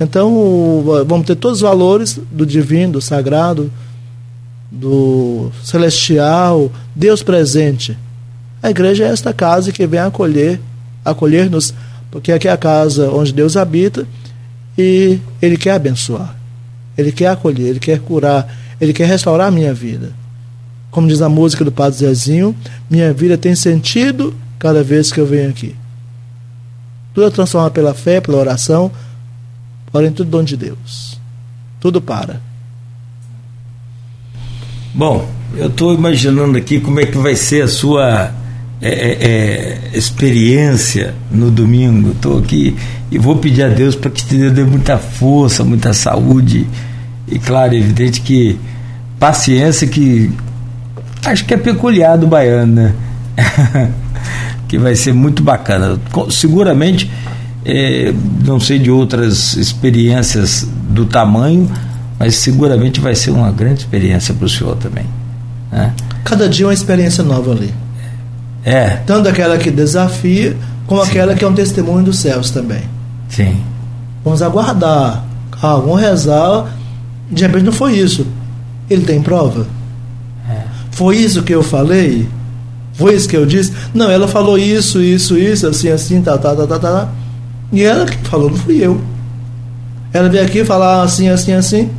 [0.00, 3.70] Então, vamos ter todos os valores do divino, do sagrado,
[4.70, 7.96] do celestial, Deus presente.
[8.62, 10.60] A igreja é esta casa que vem acolher,
[11.04, 11.72] acolher-nos,
[12.10, 14.06] porque aqui é a casa onde Deus habita
[14.76, 16.34] e Ele quer abençoar,
[16.96, 18.48] Ele quer acolher, Ele quer curar,
[18.84, 20.12] Ele quer restaurar a minha vida.
[20.90, 22.54] Como diz a música do Padre Zezinho,
[22.88, 25.74] minha vida tem sentido cada vez que eu venho aqui.
[27.14, 28.92] Tudo é transformado pela fé, pela oração,
[29.90, 31.18] porém tudo dom de Deus.
[31.80, 32.42] Tudo para.
[34.94, 35.26] Bom,
[35.56, 38.32] eu estou imaginando aqui como é que vai ser a sua
[38.82, 42.10] é, é, é experiência no domingo.
[42.10, 42.76] Estou aqui
[43.10, 46.66] e vou pedir a Deus para que te dê muita força, muita saúde
[47.26, 48.58] e, claro, é evidente que
[49.24, 50.30] paciência que
[51.24, 52.94] acho que é peculiar do baiano, né?
[54.68, 55.98] que vai ser muito bacana.
[56.30, 57.10] Seguramente,
[57.64, 58.12] é,
[58.44, 61.70] não sei de outras experiências do tamanho,
[62.18, 65.06] mas seguramente vai ser uma grande experiência para o senhor também.
[65.72, 65.94] Né?
[66.22, 67.72] Cada dia é uma experiência nova ali.
[68.62, 68.98] É.
[69.06, 70.54] Tanto aquela que desafia,
[70.86, 71.10] como Sim.
[71.10, 72.82] aquela que é um testemunho dos céus também.
[73.30, 73.56] Sim.
[74.22, 75.24] Vamos aguardar.
[75.62, 76.66] Ah, vamos rezar.
[77.30, 78.26] De repente não foi isso.
[78.88, 79.66] Ele tem prova?
[80.48, 80.62] É.
[80.90, 82.28] Foi isso que eu falei?
[82.94, 83.72] Foi isso que eu disse?
[83.92, 87.08] Não, ela falou isso, isso, isso, assim, assim, tá, tá, tá, tá, tá.
[87.72, 89.00] E ela que falou, não fui eu.
[90.12, 91.90] Ela veio aqui falar assim, assim, assim.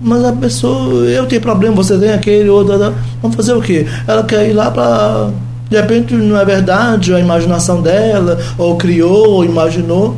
[0.00, 2.76] Mas a pessoa, eu tenho problema, você tem aquele, outro,
[3.22, 3.86] vamos fazer o quê?
[4.06, 5.30] Ela quer ir lá para.
[5.70, 10.16] De repente não é verdade a imaginação dela, ou criou, ou imaginou.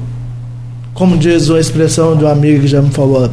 [0.94, 3.30] Como diz uma expressão de uma amiga que já me falou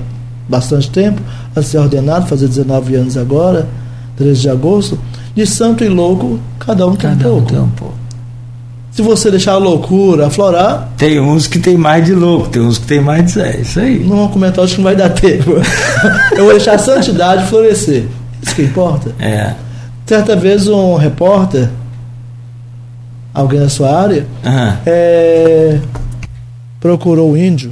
[0.47, 1.21] bastante tempo,
[1.55, 3.67] a ser ordenado, fazer 19 anos agora,
[4.15, 4.99] 13 de agosto,
[5.35, 7.47] de santo e louco, cada um tem cada um pouco.
[7.47, 8.07] Tem um pouco.
[8.91, 10.89] Se você deixar a loucura aflorar.
[10.97, 13.39] Tem uns que tem mais de louco, tem uns que tem mais de.
[13.39, 13.99] É isso aí.
[13.99, 15.51] Não vou comentar, acho que não vai dar tempo.
[16.35, 18.07] Eu vou deixar a santidade florescer.
[18.41, 19.13] Isso que importa.
[19.19, 19.53] É.
[20.03, 21.69] Certa vez um repórter,
[23.31, 24.73] alguém da sua área, uhum.
[24.85, 25.79] é,
[26.79, 27.71] procurou o índio.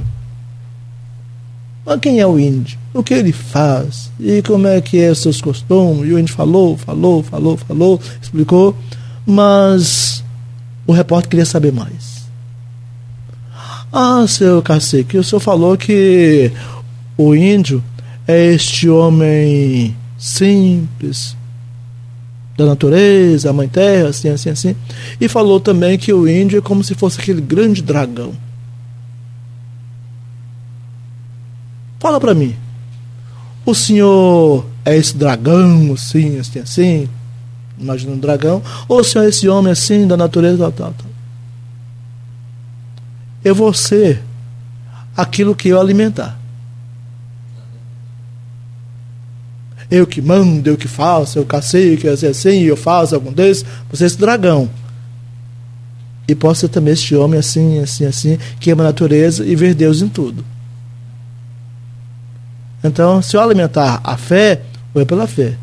[1.86, 2.76] Mas quem é o índio?
[2.92, 4.10] O que ele faz?
[4.18, 6.08] E como é que é os seus costumes?
[6.08, 8.76] E o índio falou, falou, falou, falou, explicou.
[9.24, 10.24] Mas
[10.84, 12.26] o repórter queria saber mais.
[13.92, 16.50] Ah, seu cacique, o senhor falou que
[17.16, 17.82] o índio
[18.26, 21.36] é este homem simples,
[22.56, 24.76] da natureza, a mãe terra, assim, assim, assim.
[25.20, 28.32] E falou também que o índio é como se fosse aquele grande dragão.
[31.98, 32.54] Fala para mim.
[33.64, 37.08] O senhor é esse dragão, assim, assim, assim?
[37.78, 41.10] imagina um dragão, ou se é esse homem assim, da natureza, tal, tal, tal.
[43.44, 44.22] Eu vou ser
[45.16, 46.38] aquilo que eu alimentar.
[49.88, 53.64] Eu que mando, eu que faço, eu cacei, que assim, assim, eu faço algum desses,
[53.88, 54.68] você é esse dragão.
[56.26, 59.74] E posso ser também este homem assim, assim, assim, que ama a natureza e ver
[59.74, 60.44] Deus em tudo.
[62.86, 64.60] Então, se eu alimentar a fé,
[64.92, 65.54] vou é pela fé.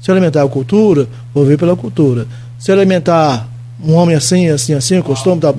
[0.00, 2.26] Se alimentar a cultura, vou ver pela cultura.
[2.58, 3.48] Se alimentar
[3.82, 5.54] um homem assim, assim, assim, o costume da,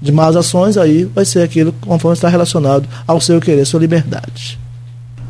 [0.00, 4.58] de más ações, aí vai ser aquilo conforme está relacionado ao seu querer, sua liberdade.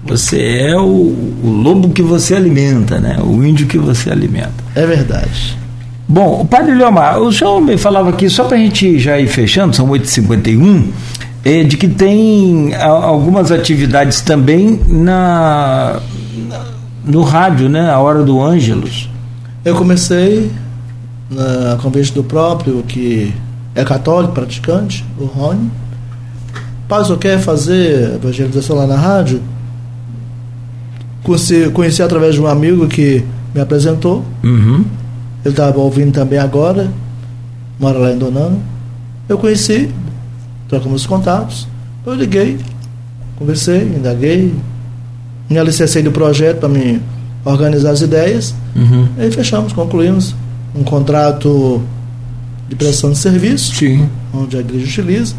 [0.04, 3.18] Você é o, o lobo que você alimenta, né?
[3.22, 4.52] O índio que você alimenta.
[4.74, 5.56] É verdade.
[6.08, 9.28] Bom, o Padre Leomar, o senhor me falava aqui, só para a gente já ir
[9.28, 16.00] fechando, são 8h51, é, de que tem algumas atividades também na,
[17.04, 17.90] no rádio, né?
[17.90, 19.10] A hora do Ângelos.
[19.64, 20.50] Eu comecei
[21.30, 23.34] na convite do próprio, que
[23.74, 25.70] é católico, praticante, o Rony.
[26.88, 29.40] Pai, só quer fazer evangelização lá na rádio?
[31.22, 33.24] Conheci, conheci através de um amigo que
[33.54, 34.24] me apresentou.
[34.44, 34.84] Uhum.
[35.44, 36.90] Ele estava ouvindo também agora,
[37.80, 38.60] mora lá em Donano.
[39.28, 39.90] Eu conheci,
[40.72, 41.68] trocamos contatos.
[42.06, 42.58] Eu liguei,
[43.36, 44.54] conversei, indaguei,
[45.50, 46.98] me alicercei do projeto para me
[47.44, 48.54] organizar as ideias.
[48.74, 49.06] Uhum.
[49.18, 50.34] E fechamos, concluímos
[50.74, 51.82] um contrato
[52.70, 54.08] de prestação de serviço, Sim.
[54.32, 55.34] onde a igreja utiliza.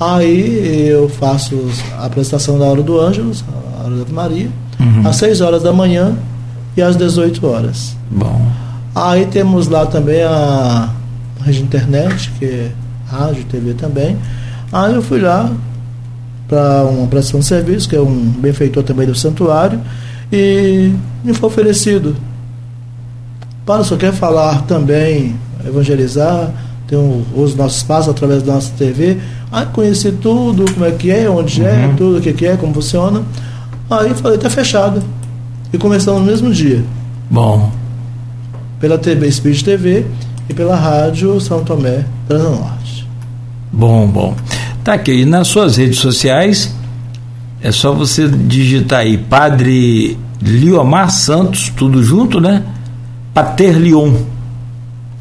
[0.00, 1.56] Aí eu faço
[1.96, 3.44] a prestação da hora do Ângelos,
[3.78, 5.06] a hora da Maria, Uhum.
[5.06, 6.16] às 6 horas da manhã
[6.76, 7.94] e às 18 horas.
[8.10, 8.44] Bom.
[8.92, 10.90] Aí temos lá também a
[11.44, 12.70] rede internet, que é
[13.08, 14.16] rádio, TV também.
[14.72, 15.50] Aí eu fui lá
[16.48, 19.80] para uma prestação de serviço, que é um benfeitor também do santuário,
[20.32, 20.92] e
[21.24, 22.16] me foi oferecido.
[23.64, 26.50] Para, só quer falar também, evangelizar,
[26.88, 29.18] tem um, os nossos passos através da nossa TV.
[29.50, 31.96] Aí conheci tudo, como é que é, onde é, Uhum.
[31.96, 33.22] tudo o que, que é, como funciona.
[33.90, 35.02] Aí falei, tá fechado.
[35.72, 36.84] E começamos no mesmo dia
[37.30, 37.70] Bom.
[38.78, 40.04] pela TV Speed TV
[40.48, 43.08] e pela rádio São Tomé Transanorte.
[43.72, 44.34] Bom, bom.
[44.84, 45.12] Tá aqui.
[45.12, 46.74] E nas suas redes sociais,
[47.60, 52.64] é só você digitar aí Padre Liomar Santos, tudo junto, né?
[53.32, 54.14] Pater Lion.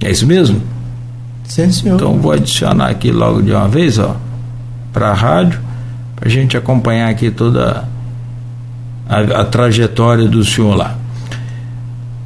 [0.01, 0.62] É isso mesmo?
[1.43, 1.95] Sim, senhor.
[1.95, 4.16] Então vou adicionar aqui logo de uma vez, ó,
[4.91, 5.59] para a rádio,
[6.16, 7.88] para a gente acompanhar aqui toda
[9.07, 10.95] a, a trajetória do senhor lá.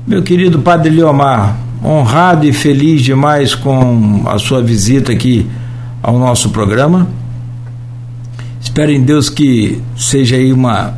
[0.08, 5.50] Meu querido Padre Leomar, honrado e feliz demais com a sua visita aqui
[6.02, 7.08] ao nosso programa.
[8.76, 10.96] Espero em Deus que seja aí uma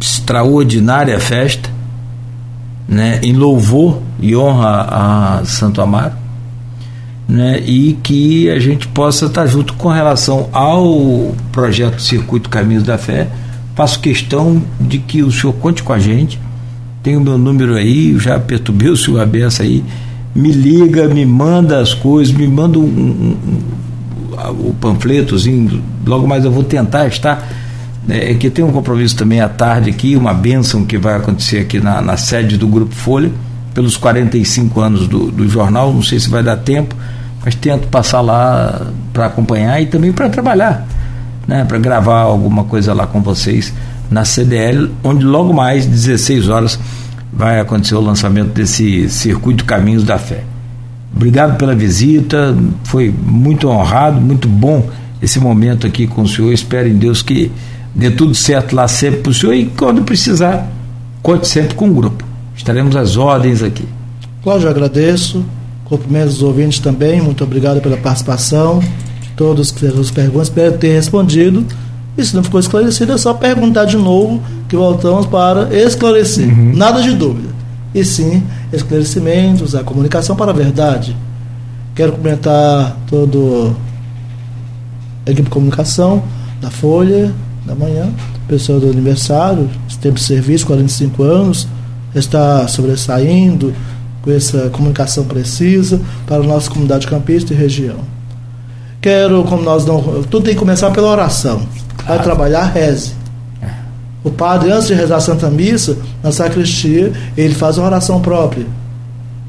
[0.00, 1.68] extraordinária festa,
[2.86, 6.12] né, em louvor e honra a Santo Amaro
[7.28, 12.96] né, e que a gente possa estar junto com relação ao projeto Circuito Caminhos da
[12.96, 13.26] Fé.
[13.74, 16.38] Faço questão de que o senhor conte com a gente.
[17.02, 19.82] Tem o meu número aí, já perturbei o senhor Abessa aí.
[20.32, 23.36] Me liga, me manda as coisas, me manda um, um,
[24.50, 25.82] o panfletozinho.
[26.06, 27.46] Logo mais eu vou tentar estar.
[28.08, 31.80] É que tem um compromisso também à tarde aqui, uma bênção que vai acontecer aqui
[31.80, 33.32] na, na sede do Grupo Folha,
[33.74, 35.92] pelos 45 anos do, do jornal.
[35.92, 36.94] Não sei se vai dar tempo,
[37.44, 40.86] mas tento passar lá para acompanhar e também para trabalhar,
[41.48, 43.72] né, para gravar alguma coisa lá com vocês
[44.10, 46.78] na CDL, onde logo mais 16 horas
[47.32, 50.44] vai acontecer o lançamento desse circuito Caminhos da Fé.
[51.16, 52.54] Obrigado pela visita,
[52.84, 54.86] foi muito honrado, muito bom
[55.22, 56.52] esse momento aqui com o senhor.
[56.52, 57.50] Espero em Deus que
[57.94, 60.70] dê tudo certo lá sempre para o senhor e quando precisar,
[61.22, 62.22] conte sempre com o grupo.
[62.54, 63.84] Estaremos às ordens aqui.
[64.42, 65.42] Cláudio, agradeço.
[65.86, 67.20] Cumprimento os ouvintes também.
[67.22, 70.48] Muito obrigado pela participação de todos que fizeram as perguntas.
[70.48, 71.64] Espero ter respondido.
[72.18, 76.46] E se não ficou esclarecido, é só perguntar de novo, que voltamos para esclarecer.
[76.46, 76.72] Uhum.
[76.74, 77.48] Nada de dúvida.
[77.94, 78.42] E sim,
[78.72, 81.16] esclarecimentos, a comunicação para a verdade.
[81.94, 83.74] Quero cumprimentar todo
[85.26, 86.22] a equipe de comunicação
[86.60, 87.32] da Folha,
[87.64, 88.10] da Manhã,
[88.46, 89.68] pessoal do aniversário,
[90.00, 91.68] tempo de serviço, 45 anos,
[92.14, 93.74] está sobressaindo
[94.22, 97.98] com essa comunicação precisa para a nossa comunidade campista e região.
[99.00, 100.02] Quero, como nós não.
[100.24, 101.62] Tudo tem que começar pela oração.
[102.06, 103.12] Vai trabalhar, reze.
[104.26, 108.66] O padre, antes de rezar a Santa Missa, na sacristia, ele faz uma oração própria.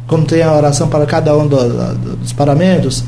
[0.05, 3.03] Como tem a oração para cada um do, do, dos paramentos,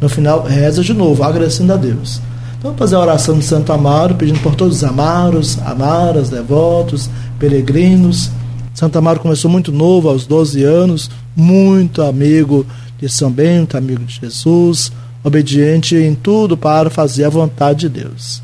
[0.00, 2.18] no final reza de novo, agradecendo a Deus.
[2.58, 8.30] Então, fazer a oração de Santo Amaro, pedindo por todos os amaros, amaras, devotos, peregrinos.
[8.72, 12.64] Santo Amaro começou muito novo, aos 12 anos, muito amigo
[12.98, 14.90] de São Bento, amigo de Jesus,
[15.22, 18.42] obediente em tudo para fazer a vontade de Deus.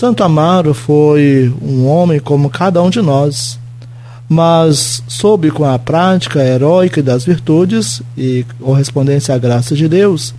[0.00, 3.58] Santo Amaro foi um homem como cada um de nós,
[4.26, 10.34] mas soube com a prática heróica das virtudes e correspondência à graça de Deus,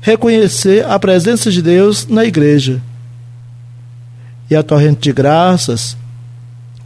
[0.00, 2.82] reconhecer a presença de Deus na igreja.
[4.50, 5.96] E a torrente de graças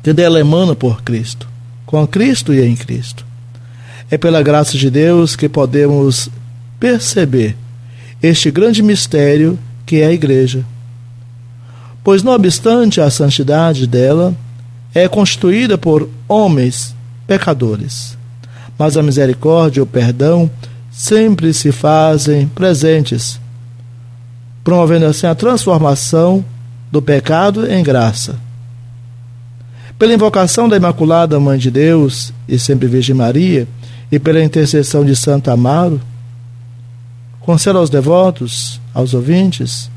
[0.02, 1.48] que dela emana por Cristo,
[1.86, 3.24] com Cristo e em Cristo.
[4.10, 6.28] É pela graça de Deus que podemos
[6.78, 7.56] perceber
[8.22, 10.62] este grande mistério que é a igreja.
[12.08, 14.34] Pois, não obstante a santidade dela,
[14.94, 18.16] é constituída por homens pecadores,
[18.78, 20.50] mas a misericórdia e o perdão
[20.90, 23.38] sempre se fazem presentes,
[24.64, 26.42] promovendo assim a transformação
[26.90, 28.36] do pecado em graça.
[29.98, 33.68] Pela invocação da Imaculada Mãe de Deus e sempre Virgem Maria,
[34.10, 36.00] e pela intercessão de Santo Amaro,
[37.40, 39.90] conceda aos devotos, aos ouvintes,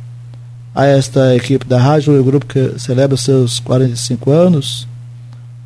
[0.74, 4.88] a esta equipe da rádio, o grupo que celebra seus 45 anos,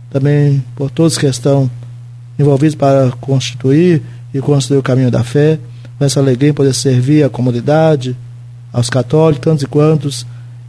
[0.09, 1.69] também por todos que estão
[2.39, 4.01] envolvidos para constituir
[4.33, 5.59] e construir o caminho da fé,
[5.97, 8.17] com essa alegria em poder servir à comunidade,
[8.73, 10.25] aos católicos, tantos e quantos,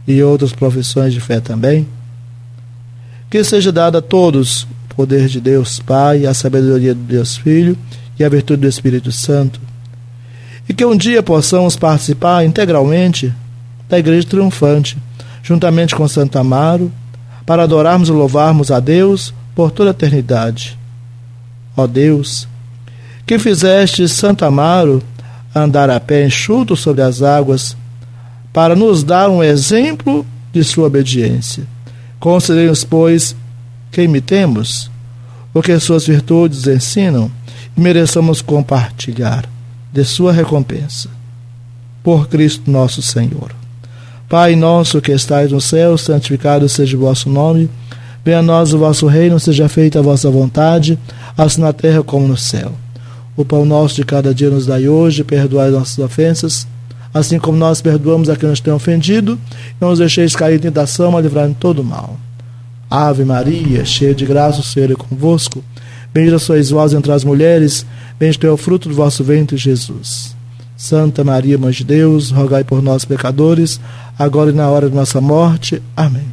[0.07, 1.85] e outras profissões de fé também.
[3.29, 7.77] Que seja dado a todos o poder de Deus Pai, a sabedoria de Deus Filho
[8.17, 9.59] e a virtude do Espírito Santo.
[10.69, 13.33] E que um dia possamos participar integralmente
[13.89, 14.97] da Igreja Triunfante,
[15.41, 16.91] juntamente com Santo Amaro,
[17.45, 20.77] para adorarmos e louvarmos a Deus por toda a eternidade.
[21.75, 22.47] Ó Deus,
[23.25, 25.01] que fizeste Santo Amaro
[25.53, 27.75] andar a pé enxuto sobre as águas,
[28.53, 31.63] para nos dar um exemplo de sua obediência.
[32.19, 33.35] Concedemos, pois,
[33.91, 34.89] que imitemos
[35.53, 37.31] o que suas virtudes ensinam
[37.75, 39.47] e mereçamos compartilhar
[39.91, 41.09] de sua recompensa.
[42.03, 43.56] Por Cristo nosso Senhor.
[44.29, 47.69] Pai nosso que estais no céu, santificado seja o vosso nome.
[48.25, 50.99] Venha a nós o vosso reino, seja feita a vossa vontade,
[51.37, 52.73] assim na terra como no céu.
[53.37, 56.67] O pão nosso de cada dia nos dai hoje, perdoai nossas ofensas,
[57.13, 59.39] assim como nós perdoamos a quem nos tem ofendido,
[59.79, 62.17] não nos deixeis cair em tentação, mas livrai-nos todo mal.
[62.89, 65.63] Ave Maria, cheia de graça, o Senhor é convosco.
[66.13, 67.85] Bendita sois vós entre as mulheres,
[68.19, 70.36] bendito é o fruto do vosso ventre, Jesus.
[70.77, 73.81] Santa Maria, Mãe de Deus, rogai por nós, pecadores,
[74.17, 75.81] agora e na hora de nossa morte.
[75.95, 76.27] Amém.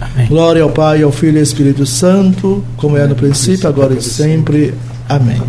[0.00, 0.26] Amém.
[0.26, 4.02] Glória ao Pai, ao Filho e ao Espírito Santo, como é no princípio, agora e
[4.02, 4.74] sempre.
[5.08, 5.40] Amém.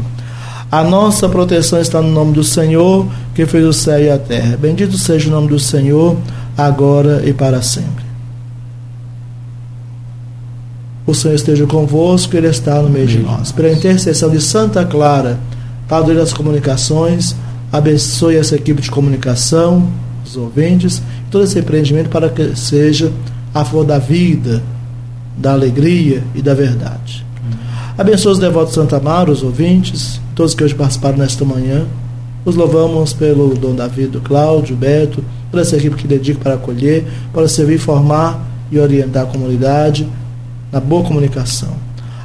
[0.72, 4.56] A nossa proteção está no nome do Senhor, que fez o céu e a terra.
[4.58, 6.16] Bendito seja o nome do Senhor,
[6.56, 8.06] agora e para sempre.
[11.06, 13.52] O Senhor esteja convosco, Ele está no meio de nós.
[13.52, 15.40] Pela intercessão de Santa Clara,
[15.88, 17.34] Padre das Comunicações,
[17.72, 19.90] abençoe essa equipe de comunicação,
[20.26, 23.12] os ouvintes, todo esse empreendimento para que seja
[23.54, 24.64] a flor da vida,
[25.38, 27.26] da alegria e da verdade.
[27.98, 31.86] Abençoe os devotos de Santa Amaro, os ouvintes, todos que hoje participaram nesta manhã.
[32.46, 37.06] Os louvamos pelo Dom Davi, do Cláudio, Beto, toda essa equipe que dedica para acolher,
[37.34, 38.40] para servir, formar
[38.72, 40.08] e orientar a comunidade
[40.72, 41.76] na boa comunicação.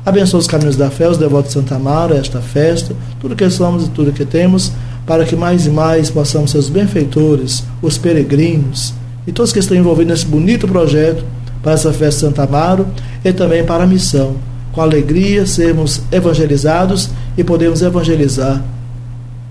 [0.04, 3.86] Abençoe os caminhos da fé, os devotos de Santa Amaro, esta festa, tudo que somos
[3.86, 4.72] e tudo que temos,
[5.06, 8.94] para que mais e mais possamos ser os benfeitores, os peregrinos
[9.26, 11.24] e todos que estão envolvidos nesse bonito projeto
[11.62, 12.86] para essa festa de Santa Amaro
[13.24, 14.36] e também para a missão.
[14.72, 18.62] Com alegria sermos evangelizados e podemos evangelizar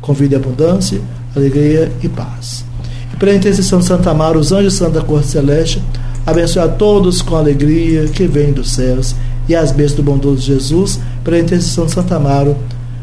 [0.02, 1.00] com vida e abundância,
[1.36, 2.66] alegria e paz.
[3.14, 5.82] E pela intercessão de Santa Amaro, os anjos Santa Corte Celeste,
[6.26, 9.16] abençoe a todos com alegria que vem dos céus
[9.48, 12.58] e as bênçãos do bondoso Jesus, pela intercessão de Santa Amaro,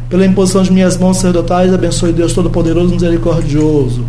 [0.09, 4.05] pela imposição de minhas mãos sacerdotais, abençoe Deus Todo-Poderoso, Misericordioso,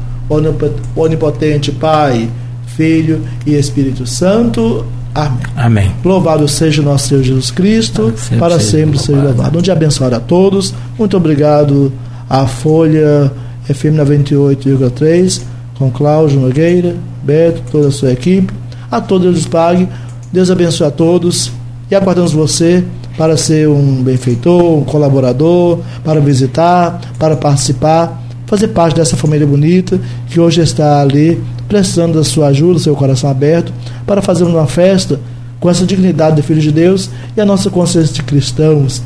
[0.96, 2.30] Onipotente, Pai,
[2.66, 4.86] Filho e Espírito Santo.
[5.14, 5.40] Amém.
[5.56, 5.92] Amém.
[6.06, 9.58] Louvado seja o nosso Senhor Jesus Cristo, para sempre, para sempre seja louvado.
[9.58, 10.74] Um dia abençoado a todos.
[10.98, 11.92] Muito obrigado
[12.30, 13.32] à Folha
[13.66, 15.42] FM 98,3,
[15.78, 18.54] com Cláudio Nogueira, Beto, toda a sua equipe.
[18.90, 19.88] A todos Deus pague.
[20.32, 21.52] Deus abençoe a todos.
[21.92, 22.84] E aguardamos você
[23.20, 30.00] para ser um benfeitor, um colaborador, para visitar, para participar, fazer parte dessa família bonita
[30.30, 31.38] que hoje está ali
[31.68, 33.74] precisando da sua ajuda, seu coração aberto,
[34.08, 35.20] para fazer uma festa
[35.60, 39.04] com essa dignidade de filhos de Deus e a nossa consciência de cristãos,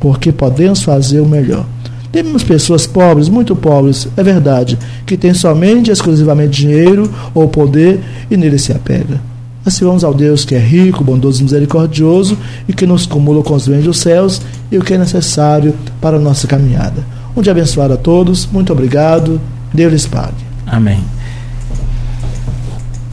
[0.00, 1.64] porque podemos fazer o melhor.
[2.10, 4.76] Temos pessoas pobres, muito pobres, é verdade,
[5.06, 9.20] que têm somente exclusivamente dinheiro ou poder e nele se apega.
[9.66, 12.36] Assim vamos ao Deus que é rico, bondoso e misericordioso
[12.68, 16.16] e que nos cumula com os bens dos céus e o que é necessário para
[16.16, 17.02] a nossa caminhada.
[17.34, 19.40] Um dia abençoado a todos, muito obrigado,
[19.72, 20.44] Deus lhes pague.
[20.66, 21.02] Amém.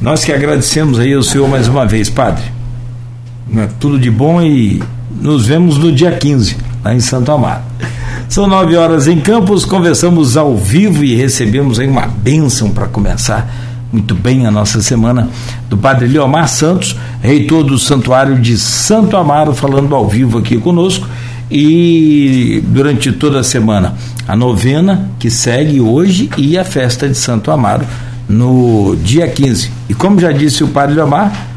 [0.01, 2.43] Nós que agradecemos aí ao Senhor mais uma vez, Padre.
[3.55, 4.81] É tudo de bom e
[5.21, 7.61] nos vemos no dia 15, lá em Santo Amaro.
[8.27, 13.70] São nove horas em Campos, conversamos ao vivo e recebemos aí uma bênção para começar
[13.91, 15.27] muito bem a nossa semana
[15.69, 21.07] do Padre Leomar Santos, reitor do Santuário de Santo Amaro, falando ao vivo aqui conosco.
[21.49, 23.95] E durante toda a semana,
[24.25, 27.85] a novena que segue hoje e a festa de Santo Amaro
[28.29, 29.69] no dia 15.
[29.89, 31.49] E como já disse o padre Leomar,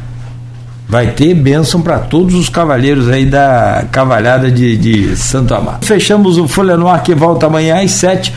[0.87, 5.79] vai ter bênção para todos os cavalheiros aí da cavalhada de, de Santo Amaro.
[5.81, 8.33] Fechamos o Folha no que volta amanhã às 7.